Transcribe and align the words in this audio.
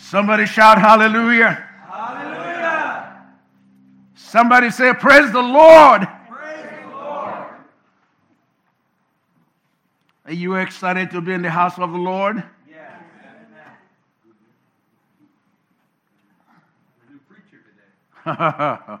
Somebody 0.00 0.46
shout 0.46 0.80
hallelujah. 0.80 1.62
Hallelujah. 1.86 3.22
Somebody 4.14 4.70
say, 4.70 4.92
Praise 4.94 5.30
the 5.30 5.42
Lord. 5.42 6.08
Praise 6.28 6.66
the 6.82 6.88
Lord. 6.88 7.44
Are 10.24 10.32
you 10.32 10.54
excited 10.54 11.10
to 11.12 11.20
be 11.20 11.32
in 11.32 11.42
the 11.42 11.50
house 11.50 11.78
of 11.78 11.92
the 11.92 11.98
Lord? 11.98 12.42
New 17.08 17.20
preacher 17.28 17.62
today. 18.24 18.98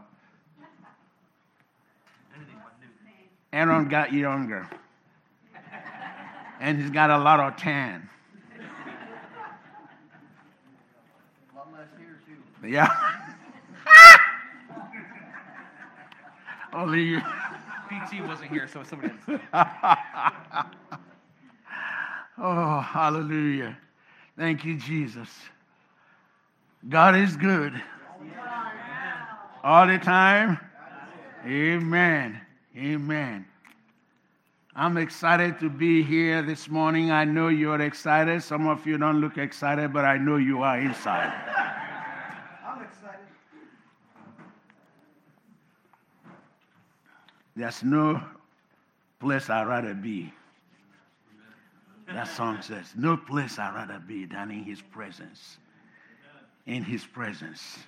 Aaron 3.52 3.88
got 3.88 4.12
younger. 4.12 4.68
And 6.60 6.78
he's 6.80 6.90
got 6.90 7.10
a 7.10 7.18
lot 7.18 7.40
of 7.40 7.56
tan. 7.56 8.08
Yeah. 12.64 12.88
Only 16.72 17.02
you. 17.02 17.20
PT 17.20 18.26
wasn't 18.26 18.50
here, 18.50 18.68
so 18.68 18.82
somebody 18.84 19.12
else. 19.28 19.40
oh, 22.38 22.80
hallelujah. 22.80 23.76
Thank 24.38 24.64
you, 24.64 24.76
Jesus. 24.76 25.28
God 26.88 27.16
is 27.16 27.36
good. 27.36 27.82
All 29.62 29.86
the 29.86 29.98
time. 29.98 30.58
Amen. 31.44 32.40
Amen. 32.76 33.44
I'm 34.76 34.96
excited 34.96 35.58
to 35.60 35.68
be 35.68 36.02
here 36.02 36.42
this 36.42 36.68
morning. 36.68 37.10
I 37.10 37.24
know 37.24 37.48
you're 37.48 37.80
excited. 37.80 38.42
Some 38.42 38.68
of 38.68 38.86
you 38.86 38.96
don't 38.96 39.20
look 39.20 39.36
excited, 39.36 39.92
but 39.92 40.04
I 40.04 40.16
know 40.16 40.36
you 40.36 40.62
are 40.62 40.78
inside. 40.78 41.32
I'm 42.64 42.82
excited. 42.82 43.18
There's 47.56 47.82
no 47.82 48.22
place 49.18 49.50
I'd 49.50 49.66
rather 49.66 49.94
be. 49.94 50.32
That 52.08 52.28
song 52.28 52.60
says, 52.62 52.86
No 52.96 53.16
place 53.16 53.58
I'd 53.58 53.74
rather 53.74 54.00
be 54.00 54.24
than 54.24 54.50
in 54.50 54.64
his 54.64 54.80
presence. 54.80 55.58
In 56.66 56.82
his 56.82 57.04
presence, 57.04 57.78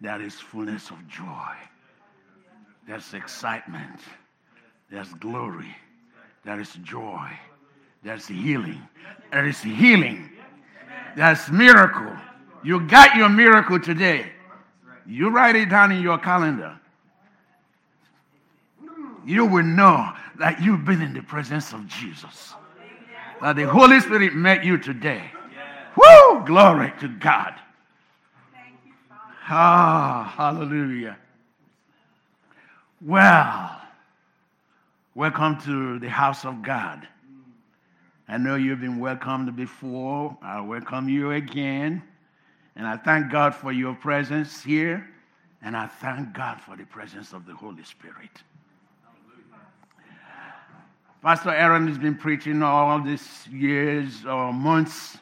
there 0.00 0.20
is 0.20 0.34
fullness 0.34 0.90
of 0.90 1.06
joy. 1.08 1.54
There's 2.86 3.14
excitement. 3.14 4.00
There's 4.90 5.12
glory. 5.14 5.74
There 6.44 6.60
is 6.60 6.72
joy. 6.82 7.30
There's 8.02 8.26
healing. 8.26 8.82
There 9.30 9.46
is 9.46 9.60
healing. 9.60 10.30
There's 11.16 11.50
miracle. 11.50 12.16
You 12.64 12.80
got 12.86 13.14
your 13.16 13.28
miracle 13.28 13.78
today. 13.78 14.32
You 15.06 15.30
write 15.30 15.56
it 15.56 15.68
down 15.68 15.92
in 15.92 16.02
your 16.02 16.18
calendar. 16.18 16.78
You 19.24 19.46
will 19.46 19.64
know 19.64 20.12
that 20.38 20.60
you've 20.60 20.84
been 20.84 21.02
in 21.02 21.14
the 21.14 21.22
presence 21.22 21.72
of 21.72 21.86
Jesus. 21.86 22.54
That 23.40 23.56
the 23.56 23.66
Holy 23.68 24.00
Spirit 24.00 24.34
met 24.34 24.64
you 24.64 24.78
today. 24.78 25.30
Woo! 25.96 26.44
Glory 26.46 26.92
to 27.00 27.08
God. 27.08 27.54
Ah, 29.48 30.32
hallelujah. 30.36 31.18
Well, 33.00 33.80
welcome 35.14 35.60
to 35.62 35.98
the 35.98 36.08
house 36.08 36.44
of 36.44 36.62
God. 36.62 37.06
I 38.28 38.38
know 38.38 38.54
you've 38.54 38.80
been 38.80 38.98
welcomed 38.98 39.54
before. 39.56 40.36
I 40.40 40.60
welcome 40.60 41.08
you 41.08 41.32
again. 41.32 42.02
And 42.76 42.86
I 42.86 42.96
thank 42.96 43.30
God 43.30 43.54
for 43.54 43.72
your 43.72 43.94
presence 43.94 44.62
here. 44.62 45.06
And 45.60 45.76
I 45.76 45.86
thank 45.86 46.32
God 46.32 46.60
for 46.60 46.76
the 46.76 46.86
presence 46.86 47.32
of 47.32 47.44
the 47.44 47.54
Holy 47.54 47.84
Spirit. 47.84 48.30
Pastor 51.22 51.50
Aaron 51.50 51.86
has 51.86 51.98
been 51.98 52.16
preaching 52.16 52.64
all 52.64 53.00
these 53.00 53.46
years 53.46 54.26
or 54.26 54.52
months. 54.52 55.18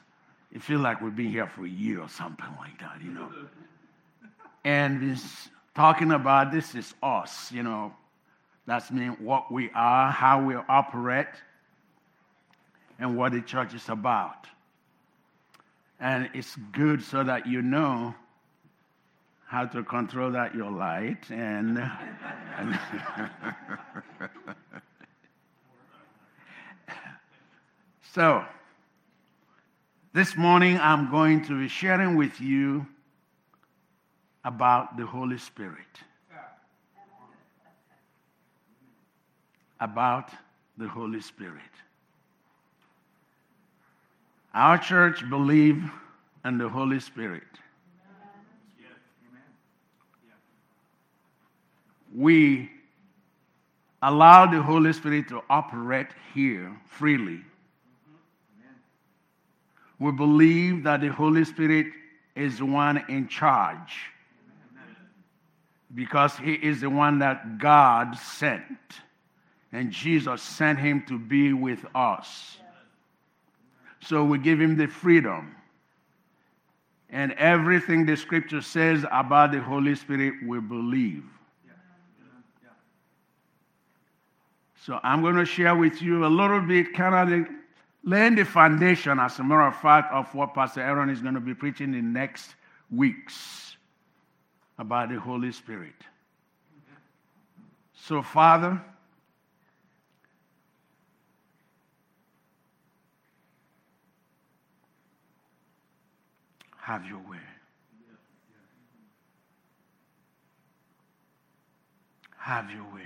It 0.51 0.63
feels 0.63 0.81
like 0.81 1.03
we've 1.03 1.15
been 1.15 1.29
here 1.29 1.47
for 1.47 1.67
a 1.67 1.69
year 1.69 2.01
or 2.01 2.09
something 2.09 2.49
like 2.59 2.81
that, 2.81 3.03
you 3.05 3.11
know. 3.11 3.31
And 4.65 5.03
he's 5.03 5.51
talking 5.75 6.13
about 6.13 6.53
this 6.53 6.75
is 6.75 6.95
us, 7.03 7.53
you 7.53 7.63
know. 7.63 7.93
That's 8.65 8.91
mean 8.91 9.11
what 9.21 9.53
we 9.53 9.71
are, 9.75 10.11
how 10.11 10.43
we 10.43 10.55
operate, 10.55 11.27
and 12.99 13.15
what 13.15 13.33
the 13.33 13.43
church 13.43 13.75
is 13.75 13.87
about. 13.91 14.47
And 16.01 16.31
it's 16.33 16.57
good 16.73 17.03
so 17.03 17.23
that 17.25 17.47
you 17.47 17.61
know 17.61 18.15
how 19.45 19.67
to 19.67 19.83
control 19.83 20.31
that 20.31 20.55
your 20.55 20.71
light 20.71 21.31
and, 21.31 21.79
and 22.57 22.79
so 28.13 28.45
this 30.13 30.37
morning 30.37 30.79
i'm 30.79 31.11
going 31.11 31.45
to 31.45 31.59
be 31.59 31.69
sharing 31.69 32.17
with 32.17 32.41
you 32.41 32.87
about 34.45 34.97
the 34.97 35.07
holy 35.07 35.39
spirit. 35.39 35.77
About 39.79 40.31
the 40.77 40.89
holy 40.89 41.21
spirit. 41.21 41.63
Our 44.53 44.79
church 44.79 45.29
believe 45.29 45.83
in 46.45 46.59
the 46.59 46.69
holy 46.69 47.01
spirit. 47.01 47.43
We 52.15 52.69
allow 54.03 54.47
the 54.47 54.61
Holy 54.61 54.93
Spirit 54.93 55.29
to 55.29 55.41
operate 55.49 56.09
here 56.35 56.77
freely. 56.87 57.41
We 60.01 60.11
believe 60.13 60.83
that 60.85 61.03
the 61.03 61.09
Holy 61.09 61.45
Spirit 61.45 61.87
is 62.35 62.59
the 62.59 62.65
one 62.65 63.05
in 63.09 63.29
charge 63.29 63.95
because 65.95 66.37
he 66.37 66.55
is 66.55 66.81
the 66.81 66.89
one 66.91 67.19
that 67.19 67.59
God 67.59 68.17
sent. 68.17 68.65
And 69.73 69.93
Jesus 69.93 70.43
sent 70.43 70.79
him 70.79 71.05
to 71.07 71.19
be 71.19 71.53
with 71.53 71.85
us. 71.95 72.57
So 74.01 74.25
we 74.25 74.39
give 74.39 74.61
him 74.61 74.77
the 74.77 74.87
freedom. 74.87 75.55
And 77.11 77.33
everything 77.33 78.07
the 78.07 78.17
scripture 78.17 78.63
says 78.63 79.05
about 79.11 79.53
the 79.53 79.61
Holy 79.61 79.95
Spirit, 79.95 80.35
we 80.47 80.61
believe. 80.61 81.25
So 84.87 84.99
I'm 85.03 85.21
going 85.21 85.35
to 85.35 85.45
share 85.45 85.77
with 85.77 86.01
you 86.01 86.25
a 86.25 86.29
little 86.29 86.63
bit, 86.63 86.95
kind 86.95 87.15
of 87.15 87.29
the, 87.29 87.60
laying 88.05 88.35
the 88.35 88.45
foundation, 88.45 89.19
as 89.19 89.39
a 89.39 89.45
matter 89.45 89.67
of 89.67 89.77
fact, 89.77 90.13
of 90.13 90.35
what 90.35 90.55
Pastor 90.55 90.81
Aaron 90.81 91.11
is 91.11 91.21
going 91.21 91.35
to 91.35 91.41
be 91.41 91.55
preaching 91.55 91.95
in 91.95 92.13
next 92.13 92.55
weeks 92.91 93.77
about 94.79 95.11
the 95.11 95.21
Holy 95.21 95.53
Spirit. 95.53 95.95
So, 97.95 98.23
Father, 98.23 98.81
have 106.81 107.07
your 107.07 107.19
way. 107.19 107.39
Have 112.39 112.71
your 112.71 112.83
way. 112.85 113.03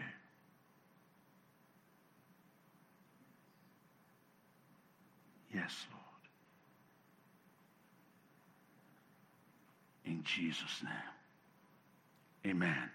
Yes, 5.53 5.87
Lord. 5.93 6.05
Jesus' 10.25 10.83
name. 10.83 12.53
Amen. 12.55 12.91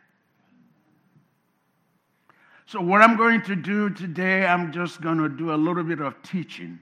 So, 2.65 2.79
what 2.81 3.01
I'm 3.01 3.17
going 3.17 3.41
to 3.43 3.55
do 3.55 3.89
today, 3.89 4.45
I'm 4.45 4.71
just 4.71 5.01
going 5.01 5.17
to 5.17 5.29
do 5.29 5.53
a 5.53 5.57
little 5.57 5.83
bit 5.83 6.01
of 6.01 6.21
teaching. 6.21 6.79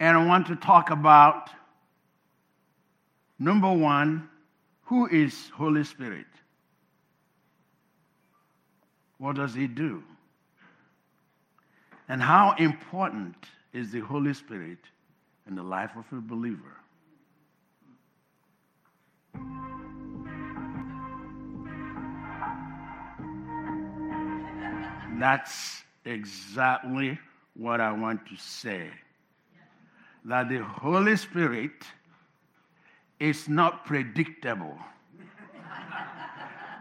And 0.00 0.18
I 0.18 0.26
want 0.26 0.46
to 0.48 0.56
talk 0.56 0.90
about 0.90 1.48
number 3.38 3.72
one, 3.72 4.28
who 4.82 5.06
is 5.06 5.50
Holy 5.54 5.84
Spirit? 5.84 6.26
What 9.16 9.36
does 9.36 9.54
he 9.54 9.66
do? 9.66 10.02
And 12.08 12.20
how 12.20 12.54
important 12.58 13.36
is 13.72 13.90
the 13.90 14.00
Holy 14.00 14.34
Spirit 14.34 14.78
in 15.48 15.54
the 15.54 15.62
life 15.62 15.92
of 15.96 16.04
a 16.12 16.20
believer? 16.20 16.76
That's 25.18 25.84
exactly 26.04 27.18
what 27.56 27.80
I 27.80 27.92
want 27.92 28.26
to 28.28 28.36
say. 28.36 28.90
that 30.24 30.48
the 30.48 30.62
Holy 30.62 31.16
Spirit 31.16 31.72
is 33.20 33.48
not 33.48 33.84
predictable. 33.84 34.76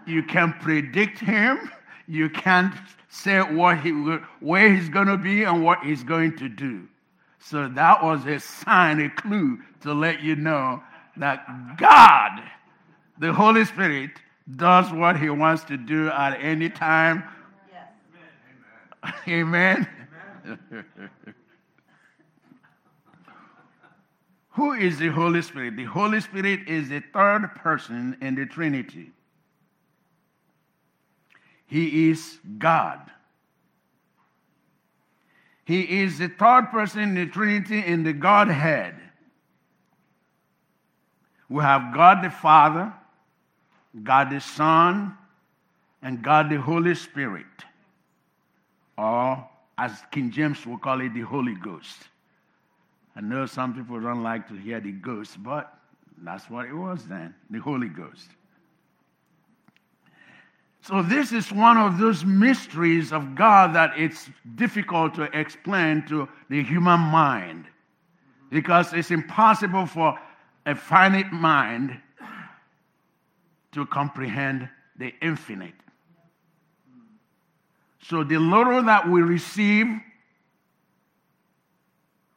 you 0.05 0.23
can 0.23 0.53
predict 0.61 1.19
him, 1.19 1.71
you 2.07 2.29
can't 2.29 2.73
say 3.09 3.39
what 3.41 3.79
he 3.79 3.91
where 3.91 4.73
he's 4.73 4.89
going 4.89 5.07
to 5.07 5.17
be 5.17 5.43
and 5.43 5.63
what 5.63 5.83
he's 5.83 6.03
going 6.03 6.35
to 6.37 6.49
do. 6.49 6.87
So 7.39 7.67
that 7.69 8.03
was 8.03 8.25
a 8.25 8.39
sign, 8.39 8.99
a 9.01 9.09
clue 9.09 9.59
to 9.81 9.93
let 9.93 10.21
you 10.21 10.35
know 10.35 10.81
that 11.17 11.77
God, 11.77 12.41
the 13.19 13.33
Holy 13.33 13.65
Spirit, 13.65 14.11
does 14.55 14.91
what 14.91 15.19
he 15.19 15.29
wants 15.29 15.63
to 15.65 15.77
do 15.77 16.09
at 16.09 16.33
any 16.41 16.69
time. 16.69 17.23
Yes. 17.71 19.13
Amen. 19.27 19.87
Amen. 20.45 20.85
Who 24.51 24.73
is 24.73 24.99
the 24.99 25.09
Holy 25.09 25.41
Spirit? 25.41 25.75
The 25.77 25.85
Holy 25.85 26.21
Spirit 26.21 26.67
is 26.67 26.89
the 26.89 27.01
third 27.11 27.55
person 27.55 28.17
in 28.21 28.35
the 28.35 28.45
Trinity. 28.45 29.11
He 31.65 32.11
is 32.11 32.37
God. 32.59 32.99
He 35.65 36.01
is 36.01 36.19
the 36.19 36.27
third 36.27 36.69
person 36.69 37.01
in 37.01 37.15
the 37.15 37.25
Trinity 37.25 37.79
in 37.79 38.03
the 38.03 38.13
Godhead. 38.13 38.95
We 41.53 41.61
have 41.61 41.93
God 41.93 42.23
the 42.23 42.31
Father, 42.31 42.91
God 44.01 44.31
the 44.31 44.39
Son, 44.39 45.15
and 46.01 46.23
God 46.23 46.49
the 46.49 46.59
Holy 46.59 46.95
Spirit. 46.95 47.45
Or, 48.97 49.47
as 49.77 49.91
King 50.09 50.31
James 50.31 50.65
will 50.65 50.79
call 50.79 50.99
it, 51.01 51.13
the 51.13 51.21
Holy 51.21 51.53
Ghost. 51.53 52.09
I 53.15 53.21
know 53.21 53.45
some 53.45 53.75
people 53.75 53.99
don't 54.01 54.23
like 54.23 54.47
to 54.47 54.55
hear 54.55 54.79
the 54.79 54.93
ghost, 54.93 55.43
but 55.43 55.71
that's 56.23 56.49
what 56.49 56.65
it 56.65 56.73
was 56.73 57.05
then 57.05 57.35
the 57.51 57.59
Holy 57.59 57.89
Ghost. 57.89 58.29
So, 60.81 61.03
this 61.03 61.31
is 61.31 61.51
one 61.51 61.77
of 61.77 61.99
those 61.99 62.25
mysteries 62.25 63.13
of 63.13 63.35
God 63.35 63.75
that 63.75 63.91
it's 63.95 64.27
difficult 64.55 65.13
to 65.15 65.29
explain 65.39 66.03
to 66.07 66.27
the 66.49 66.63
human 66.63 66.99
mind 66.99 67.65
because 68.49 68.91
it's 68.93 69.11
impossible 69.11 69.85
for 69.85 70.17
a 70.65 70.75
finite 70.75 71.31
mind 71.31 71.99
to 73.73 73.85
comprehend 73.85 74.69
the 74.97 75.13
infinite. 75.21 75.73
So, 78.03 78.23
the 78.23 78.37
little 78.37 78.83
that 78.83 79.09
we 79.09 79.21
receive, 79.21 79.87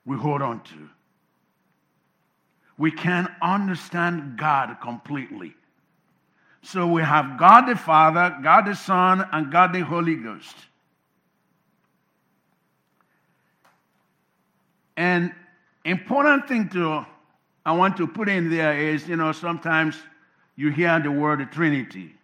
we 0.05 0.17
hold 0.17 0.43
on 0.43 0.63
to. 0.63 0.89
We 2.79 2.91
can 2.91 3.29
understand 3.43 4.37
God 4.39 4.77
completely. 4.81 5.55
So 6.67 6.85
we 6.87 7.01
have 7.03 7.39
God 7.39 7.67
the 7.67 7.77
Father, 7.77 8.37
God 8.43 8.67
the 8.67 8.75
Son, 8.75 9.25
and 9.33 9.53
God 9.53 9.73
the 9.73 9.85
Holy 9.85 10.17
Ghost. 10.17 10.57
And 14.97 15.33
important 15.85 16.49
thing 16.49 16.69
to 16.71 17.07
I 17.67 17.73
want 17.73 17.97
to 17.97 18.07
put 18.07 18.29
in 18.29 18.49
there 18.49 18.79
is, 18.79 19.09
you 19.09 19.17
know, 19.17 19.33
sometimes 19.33 19.97
you 20.55 20.71
hear 20.71 21.01
the 21.01 21.11
word 21.11 21.51
Trinity. 21.51 22.15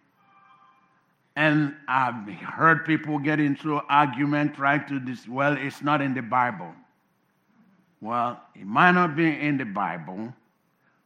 And 1.35 1.75
I've 1.85 2.29
heard 2.39 2.85
people 2.85 3.19
get 3.19 3.41
into 3.41 3.81
argument 3.89 4.55
trying 4.55 4.87
to 4.87 5.01
this, 5.01 5.27
well, 5.27 5.57
it's 5.59 5.81
not 5.81 6.01
in 6.01 6.13
the 6.13 6.21
Bible. 6.21 6.73
Well, 7.99 8.39
it 8.55 8.65
might 8.65 8.91
not 8.91 9.17
be 9.17 9.37
in 9.37 9.57
the 9.57 9.65
Bible, 9.65 10.33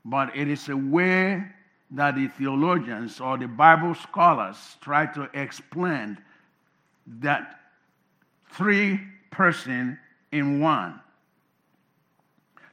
but 0.05 0.35
it 0.35 0.47
is 0.47 0.69
a 0.69 0.77
way 0.77 1.43
that 1.91 2.13
the 2.13 2.27
theologians 2.27 3.19
or 3.19 3.39
the 3.39 3.47
Bible 3.47 3.95
scholars 3.95 4.57
try 4.81 5.07
to 5.07 5.27
explain 5.33 6.15
that 7.21 7.59
three 8.51 8.99
person 9.31 9.97
in 10.31 10.59
one. 10.59 10.99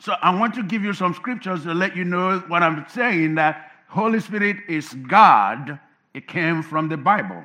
So 0.04 0.12
I 0.20 0.38
want 0.38 0.54
to 0.56 0.62
give 0.62 0.84
you 0.84 0.92
some 0.92 1.14
scriptures 1.14 1.62
to 1.62 1.72
let 1.72 1.96
you 1.96 2.04
know 2.04 2.38
what 2.48 2.62
I'm 2.62 2.84
saying 2.90 3.36
that 3.36 3.70
Holy 3.88 4.20
Spirit 4.20 4.58
is 4.68 4.92
God. 4.92 5.78
It 6.12 6.28
came 6.28 6.62
from 6.62 6.90
the 6.90 6.98
Bible. 6.98 7.42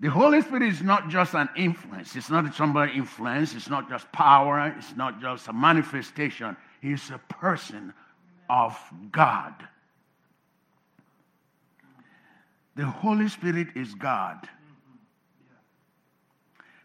The 0.00 0.10
Holy 0.10 0.42
Spirit 0.42 0.64
is 0.64 0.82
not 0.82 1.08
just 1.10 1.34
an 1.34 1.48
influence. 1.56 2.16
It's 2.16 2.28
not 2.28 2.52
somebody 2.56 2.94
influence. 2.94 3.54
It's 3.54 3.70
not 3.70 3.88
just 3.88 4.10
power. 4.10 4.74
It's 4.76 4.96
not 4.96 5.20
just 5.20 5.46
a 5.46 5.52
manifestation. 5.52 6.56
He's 6.80 7.08
a 7.10 7.18
person 7.32 7.94
of 8.50 8.76
God. 9.12 9.54
The 12.74 12.84
Holy 12.84 13.28
Spirit 13.28 13.68
is 13.76 13.94
God. 13.94 14.48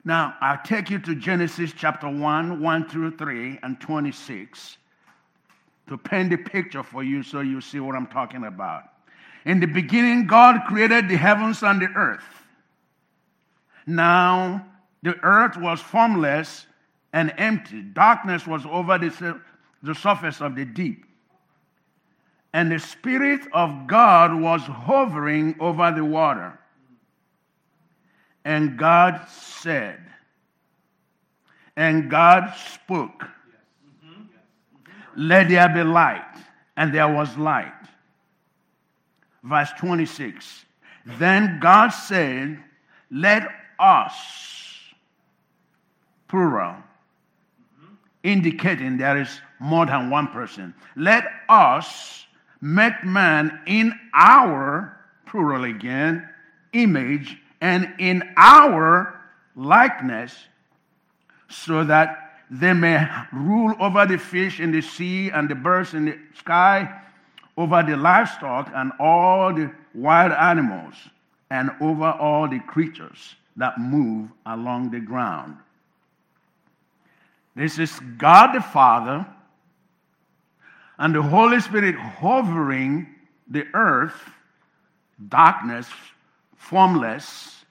Now, 0.08 0.36
I'll 0.40 0.62
take 0.64 0.90
you 0.90 1.00
to 1.00 1.16
Genesis 1.16 1.74
chapter 1.76 2.08
1, 2.08 2.62
1 2.62 2.88
through 2.88 3.18
3, 3.18 3.60
and 3.62 3.78
26 3.82 4.78
to 5.90 5.98
paint 5.98 6.30
the 6.30 6.38
picture 6.38 6.82
for 6.82 7.04
you 7.04 7.22
so 7.22 7.42
you 7.42 7.60
see 7.60 7.82
what 7.82 7.94
I'm 7.94 8.08
talking 8.08 8.46
about. 8.46 8.84
In 9.44 9.60
the 9.60 9.66
beginning, 9.66 10.26
God 10.26 10.62
created 10.66 11.10
the 11.10 11.18
heavens 11.18 11.62
and 11.62 11.82
the 11.82 11.88
earth. 11.88 12.24
Now, 13.86 14.66
the 15.04 15.18
earth 15.24 15.58
was 15.58 15.82
formless 15.82 16.68
and 17.12 17.34
empty. 17.38 17.82
Darkness 17.82 18.48
was 18.48 18.66
over 18.66 18.98
the, 18.98 19.42
the 19.84 19.94
surface 19.94 20.40
of 20.40 20.56
the 20.56 20.64
deep 20.64 21.04
and 22.54 22.72
the 22.72 22.80
Spirit 22.80 23.42
of 23.52 23.88
God 23.88 24.34
was 24.34 24.62
hovering 24.62 25.56
over 25.60 25.92
the 25.92 26.06
water. 26.06 26.58
And 28.48 28.78
God 28.78 29.28
said, 29.28 30.00
and 31.76 32.10
God 32.10 32.54
spoke, 32.56 33.26
Let 35.18 35.50
there 35.50 35.68
be 35.68 35.84
light. 35.84 36.24
And 36.78 36.94
there 36.94 37.14
was 37.14 37.38
light. 37.38 37.74
Verse 39.44 39.70
26. 39.78 40.64
Then 41.20 41.60
God 41.60 41.90
said, 41.90 42.64
Let 43.12 43.50
us, 43.78 44.14
plural, 46.30 46.76
indicating 48.24 48.96
there 48.96 49.18
is 49.18 49.42
more 49.60 49.86
than 49.88 50.10
one 50.10 50.28
person, 50.28 50.74
let 50.96 51.26
us 51.50 52.26
make 52.62 53.04
man 53.04 53.60
in 53.68 53.94
our, 54.14 54.98
plural 55.26 55.66
again, 55.66 56.30
image 56.72 57.38
and 57.62 57.94
in 58.00 58.24
our 58.38 59.22
likeness, 59.56 60.36
so 61.50 61.84
that 61.84 62.42
they 62.50 62.74
may 62.74 63.08
rule 63.34 63.74
over 63.80 64.06
the 64.06 64.18
fish 64.18 64.60
in 64.60 64.72
the 64.72 64.82
sea 64.82 65.30
and 65.30 65.50
the 65.50 65.56
birds 65.56 65.94
in 65.94 66.06
the 66.06 66.18
sky, 66.38 67.02
over 67.58 67.84
the 67.84 67.98
livestock 67.98 68.72
and 68.74 68.92
all 69.00 69.54
the 69.54 69.72
wild 69.94 70.32
animals, 70.32 70.94
and 71.50 71.72
over 71.82 72.12
all 72.12 72.48
the 72.48 72.60
creatures 72.60 73.36
that 73.56 73.80
move 73.80 74.30
along 74.46 74.92
the 74.92 75.00
ground. 75.00 75.58
This 77.56 77.80
is 77.80 78.00
God 78.18 78.54
the 78.54 78.62
Father 78.62 79.26
and 81.00 81.16
the 81.16 81.22
Holy 81.22 81.60
Spirit 81.60 81.96
hovering 81.96 83.08
the 83.50 83.66
earth, 83.74 84.30
darkness, 85.28 85.88
formless, 86.70 87.66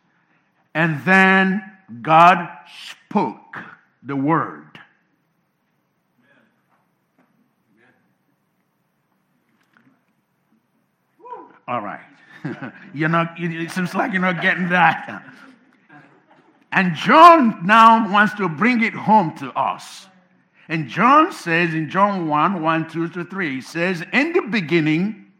and 0.74 1.02
then 1.04 1.62
God 2.02 2.48
spoke 2.90 3.58
the 4.02 4.16
word. 4.16 4.78
All 11.68 11.80
right. 11.80 12.00
you're 12.94 13.08
not, 13.08 13.34
it 13.38 13.70
seems 13.72 13.94
like 13.94 14.12
you're 14.12 14.20
not 14.20 14.40
getting 14.40 14.68
that. 14.68 15.24
And 16.72 16.94
John 16.94 17.66
now 17.66 18.10
wants 18.12 18.34
to 18.34 18.48
bring 18.48 18.82
it 18.82 18.92
home 18.92 19.36
to 19.38 19.50
us. 19.52 20.06
And 20.68 20.88
John 20.88 21.32
says 21.32 21.74
in 21.74 21.88
John 21.90 22.28
1 22.28 22.62
1, 22.62 22.90
2 22.90 23.08
to 23.10 23.24
3, 23.24 23.54
he 23.54 23.60
says, 23.60 24.04
In 24.12 24.32
the 24.32 24.42
beginning 24.42 25.32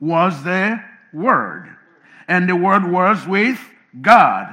was 0.00 0.42
the 0.42 0.82
Word, 1.12 1.76
and 2.30 2.48
the 2.48 2.54
Word 2.54 2.90
was 2.90 3.26
with 3.26 3.60
God, 4.00 4.46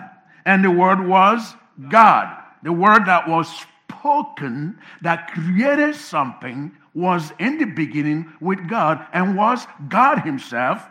and 0.45 0.65
the 0.65 0.71
Word 0.71 1.07
was 1.07 1.53
God. 1.89 2.35
The 2.63 2.73
Word 2.73 3.05
that 3.05 3.29
was 3.29 3.47
spoken, 3.87 4.79
that 5.03 5.31
created 5.31 5.95
something, 5.95 6.71
was 6.95 7.31
in 7.37 7.59
the 7.59 7.65
beginning 7.65 8.33
with 8.41 8.67
God 8.67 9.05
and 9.13 9.37
was 9.37 9.67
God 9.87 10.23
Himself. 10.23 10.83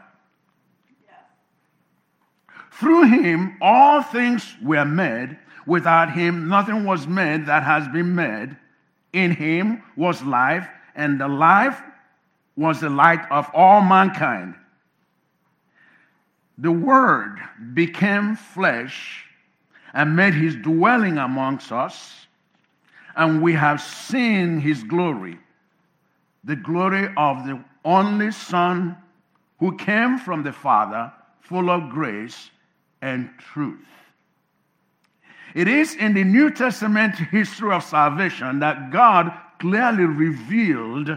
Through 2.71 3.09
Him, 3.09 3.57
all 3.61 4.01
things 4.01 4.55
were 4.63 4.85
made. 4.85 5.37
Without 5.67 6.13
Him, 6.13 6.47
nothing 6.47 6.85
was 6.85 7.09
made 7.09 7.47
that 7.47 7.65
has 7.65 7.89
been 7.89 8.15
made. 8.15 8.57
In 9.13 9.33
him 9.33 9.83
was 9.97 10.23
life, 10.23 10.69
and 10.95 11.19
the 11.19 11.27
life 11.27 11.81
was 12.55 12.81
the 12.81 12.91
light 12.91 13.21
of 13.31 13.51
all 13.55 13.81
mankind. 13.81 14.55
The 16.59 16.73
Word 16.73 17.39
became 17.75 18.37
flesh 18.37 19.25
and 19.93 20.17
made 20.17 20.35
his 20.35 20.57
dwelling 20.57 21.19
amongst 21.19 21.73
us, 21.73 22.27
and 23.15 23.43
we 23.43 23.53
have 23.55 23.81
seen 23.81 24.61
his 24.61 24.83
glory, 24.83 25.39
the 26.45 26.57
glory 26.57 27.09
of 27.17 27.47
the 27.47 27.63
only 27.85 28.31
Son 28.31 28.97
who 29.59 29.77
came 29.77 30.19
from 30.19 30.43
the 30.43 30.53
Father, 30.53 31.13
full 31.41 31.71
of 31.71 31.91
grace 31.91 32.51
and 33.01 33.31
truth. 33.39 33.87
It 35.55 35.69
is 35.69 35.95
in 35.95 36.13
the 36.13 36.25
New 36.25 36.51
Testament 36.51 37.15
history 37.15 37.73
of 37.73 37.83
salvation 37.83 38.59
that 38.59 38.91
God 38.91 39.33
clearly 39.59 40.05
revealed 40.05 41.17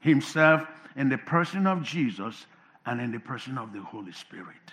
himself 0.00 0.66
in 0.96 1.08
the 1.08 1.18
person 1.18 1.66
of 1.66 1.82
Jesus 1.82 2.46
and 2.86 3.00
in 3.00 3.12
the 3.12 3.20
person 3.20 3.58
of 3.58 3.72
the 3.72 3.80
Holy 3.80 4.12
Spirit. 4.12 4.72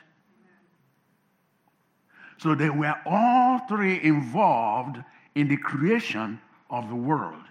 So 2.38 2.56
they 2.56 2.70
were 2.70 2.96
all 3.06 3.60
three 3.70 4.02
involved 4.02 4.98
in 5.36 5.48
the 5.48 5.58
creation 5.58 6.42
of 6.70 6.90
the 6.90 6.96
world. 6.96 7.44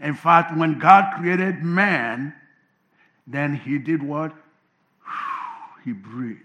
In 0.00 0.14
fact, 0.14 0.56
when 0.56 0.78
God 0.78 1.14
created 1.16 1.62
man, 1.62 2.34
then 3.26 3.54
he 3.54 3.78
did 3.78 4.02
what? 4.02 4.32
He 5.84 5.92
breathed. 5.92 6.42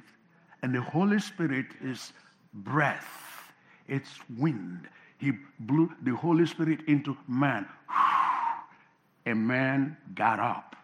And 0.62 0.74
the 0.74 0.82
Holy 0.82 1.20
Spirit 1.20 1.66
is 1.82 2.14
breath, 2.54 3.52
it's 3.88 4.20
wind. 4.38 4.88
He 5.18 5.34
blew 5.60 5.92
the 6.04 6.16
Holy 6.16 6.46
Spirit 6.46 6.82
into 6.88 7.18
man. 7.28 7.68
And 9.26 9.48
man 9.48 9.96
got 10.16 10.42
up 10.42 10.76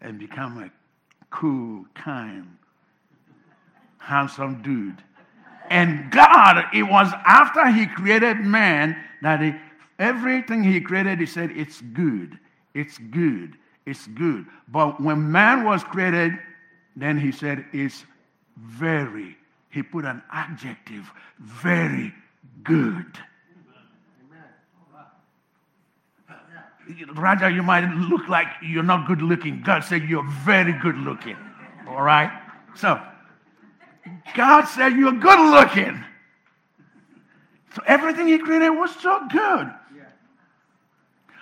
and 0.00 0.18
become 0.18 0.58
a 0.62 0.70
cool, 1.30 1.84
kind, 1.94 2.56
handsome 3.98 4.62
dude. 4.62 5.02
And 5.70 6.10
God, 6.10 6.64
it 6.72 6.82
was 6.82 7.12
after 7.26 7.70
He 7.70 7.86
created 7.86 8.38
man 8.38 8.96
that 9.22 9.40
he, 9.40 9.54
everything 9.98 10.62
He 10.62 10.80
created, 10.80 11.20
He 11.20 11.26
said, 11.26 11.50
It's 11.50 11.80
good, 11.80 12.38
it's 12.74 12.98
good, 12.98 13.56
it's 13.86 14.06
good. 14.08 14.46
But 14.68 15.00
when 15.00 15.30
man 15.30 15.64
was 15.64 15.84
created, 15.84 16.38
then 16.96 17.18
He 17.18 17.32
said, 17.32 17.66
It's 17.72 18.04
very, 18.56 19.36
He 19.70 19.82
put 19.82 20.04
an 20.04 20.22
adjective, 20.32 21.10
very 21.38 22.14
good. 22.64 23.18
Raja, 27.14 27.50
you 27.50 27.62
might 27.62 27.84
look 27.94 28.28
like 28.28 28.46
you're 28.62 28.82
not 28.82 29.06
good 29.06 29.22
looking. 29.22 29.62
God 29.62 29.84
said 29.84 30.04
you're 30.04 30.28
very 30.44 30.72
good 30.72 30.96
looking. 30.96 31.36
All 31.86 32.02
right? 32.02 32.30
So, 32.74 33.00
God 34.34 34.64
said 34.64 34.94
you're 34.94 35.12
good 35.12 35.50
looking. 35.50 36.02
So, 37.74 37.82
everything 37.86 38.28
He 38.28 38.38
created 38.38 38.70
was 38.70 38.94
so 38.96 39.26
good. 39.30 39.72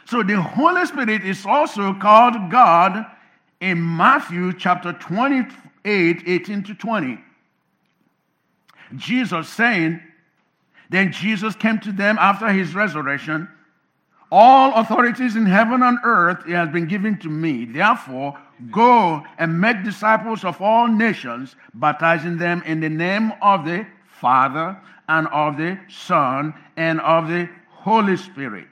So, 0.07 0.23
the 0.23 0.41
Holy 0.41 0.87
Spirit 0.87 1.25
is 1.25 1.45
also 1.45 1.93
called 1.95 2.50
God 2.50 3.07
in 3.61 3.97
Matthew 3.97 4.53
chapter 4.53 4.93
28, 4.93 6.23
18 6.26 6.62
to 6.65 6.75
20. 6.75 7.19
Jesus 8.95 9.49
saying, 9.49 10.00
Then 10.91 11.12
Jesus 11.12 11.57
came 11.57 11.81
to 11.81 11.93
them 11.93 12.19
after 12.19 12.49
his 12.53 12.75
resurrection 12.75 13.49
all 14.30 14.75
authorities 14.75 15.37
in 15.37 15.47
heaven 15.47 15.83
and 15.83 15.99
earth 16.02 16.45
has 16.47 16.68
been 16.71 16.87
given 16.87 17.18
to 17.18 17.28
me. 17.28 17.64
Therefore, 17.64 18.38
go 18.71 19.25
and 19.38 19.61
make 19.61 19.85
disciples 19.85 20.45
of 20.45 20.61
all 20.61 20.88
nations, 20.88 21.54
baptizing 21.75 22.37
them 22.37 22.62
in 22.66 22.80
the 22.80 22.88
name 22.88 23.33
of 23.40 23.64
the 23.64 23.87
Father 24.06 24.76
and 25.09 25.28
of 25.28 25.56
the 25.56 25.78
Son 25.88 26.54
and 26.76 27.00
of 27.00 27.28
the 27.28 27.49
Holy 27.71 28.16
Spirit, 28.16 28.68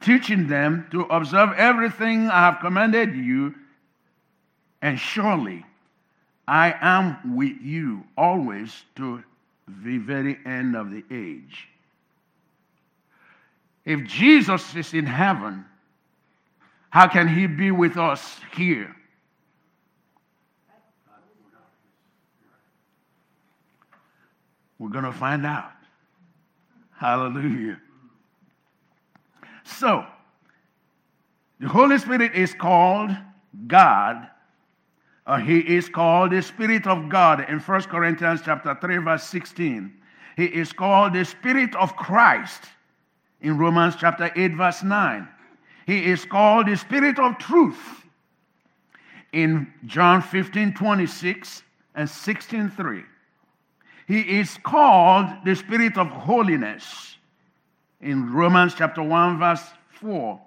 teaching 0.00 0.48
them 0.48 0.86
to 0.90 1.02
observe 1.02 1.52
everything 1.56 2.28
I 2.28 2.40
have 2.40 2.60
commanded 2.60 3.14
you. 3.14 3.54
And 4.80 4.98
surely 4.98 5.64
I 6.48 6.74
am 6.80 7.36
with 7.36 7.60
you 7.60 8.04
always 8.18 8.84
to 8.96 9.22
the 9.68 9.98
very 9.98 10.38
end 10.44 10.74
of 10.74 10.90
the 10.90 11.04
age. 11.10 11.68
If 13.84 14.04
Jesus 14.04 14.74
is 14.76 14.94
in 14.94 15.06
heaven, 15.06 15.64
how 16.90 17.08
can 17.08 17.26
he 17.26 17.46
be 17.46 17.70
with 17.70 17.96
us 17.96 18.38
here? 18.54 18.94
We're 24.78 24.90
going 24.90 25.04
to 25.04 25.12
find 25.12 25.46
out. 25.46 25.72
Hallelujah. 26.98 27.80
So, 29.64 30.04
the 31.60 31.68
Holy 31.68 31.98
Spirit 31.98 32.34
is 32.34 32.52
called 32.54 33.10
God. 33.66 34.28
Uh, 35.24 35.38
he 35.38 35.60
is 35.60 35.88
called 35.88 36.32
the 36.32 36.42
Spirit 36.42 36.86
of 36.86 37.08
God 37.08 37.48
in 37.48 37.60
1 37.60 37.82
Corinthians 37.82 38.40
chapter 38.44 38.76
3, 38.80 38.98
verse 38.98 39.24
16. 39.24 39.92
He 40.36 40.44
is 40.46 40.72
called 40.72 41.12
the 41.12 41.24
Spirit 41.24 41.76
of 41.76 41.94
Christ 41.96 42.64
in 43.42 43.58
Romans 43.58 43.96
chapter 43.98 44.30
8, 44.34 44.54
verse 44.54 44.82
9. 44.82 45.28
He 45.86 46.06
is 46.06 46.24
called 46.24 46.68
the 46.68 46.76
Spirit 46.76 47.18
of 47.18 47.38
Truth 47.38 48.06
in 49.32 49.72
John 49.86 50.22
15, 50.22 50.74
26 50.74 51.62
and 51.94 52.08
16, 52.08 52.70
3. 52.70 53.02
He 54.06 54.20
is 54.38 54.58
called 54.62 55.26
the 55.44 55.54
Spirit 55.54 55.98
of 55.98 56.06
Holiness 56.06 57.16
in 58.00 58.32
Romans 58.32 58.74
chapter 58.76 59.02
1, 59.02 59.38
verse 59.38 59.64
4. 60.00 60.40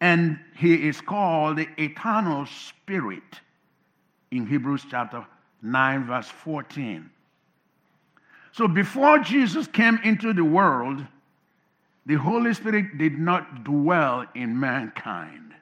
And 0.00 0.38
he 0.56 0.88
is 0.88 1.00
called 1.00 1.58
the 1.58 1.68
Eternal 1.78 2.46
Spirit 2.46 3.22
in 4.30 4.46
Hebrews 4.46 4.84
chapter 4.90 5.24
9, 5.62 6.06
verse 6.06 6.28
14. 6.28 7.08
So 8.52 8.68
before 8.68 9.18
Jesus 9.18 9.66
came 9.66 9.98
into 10.04 10.32
the 10.32 10.44
world, 10.44 11.04
the 12.06 12.14
Holy 12.14 12.52
Spirit 12.52 12.98
did 12.98 13.18
not 13.18 13.64
dwell 13.64 14.26
in 14.34 14.58
mankind. 14.58 15.54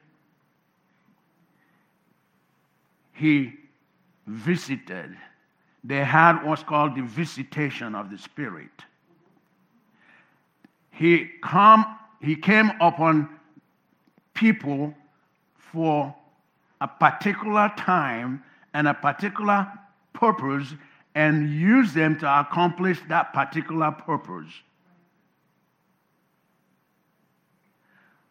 He 3.12 3.54
visited. 4.26 5.16
They 5.84 6.04
had 6.04 6.42
what's 6.44 6.62
called 6.62 6.96
the 6.96 7.02
visitation 7.02 7.94
of 7.94 8.10
the 8.10 8.18
Spirit. 8.18 8.70
He, 10.90 11.30
come, 11.42 11.98
he 12.20 12.36
came 12.36 12.72
upon 12.80 13.28
people 14.34 14.94
for 15.56 16.14
a 16.80 16.88
particular 16.88 17.72
time 17.76 18.42
and 18.74 18.88
a 18.88 18.94
particular 18.94 19.70
purpose 20.12 20.74
and 21.14 21.50
used 21.50 21.94
them 21.94 22.18
to 22.18 22.40
accomplish 22.40 23.00
that 23.08 23.32
particular 23.32 23.90
purpose. 23.92 24.52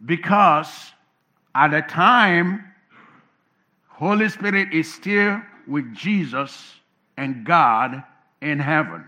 Because 0.05 0.67
at 1.53 1.69
the 1.69 1.81
time, 1.81 2.63
Holy 3.87 4.29
Spirit 4.29 4.73
is 4.73 4.91
still 4.91 5.41
with 5.67 5.93
Jesus 5.93 6.75
and 7.17 7.45
God 7.45 8.03
in 8.41 8.59
heaven. 8.59 9.05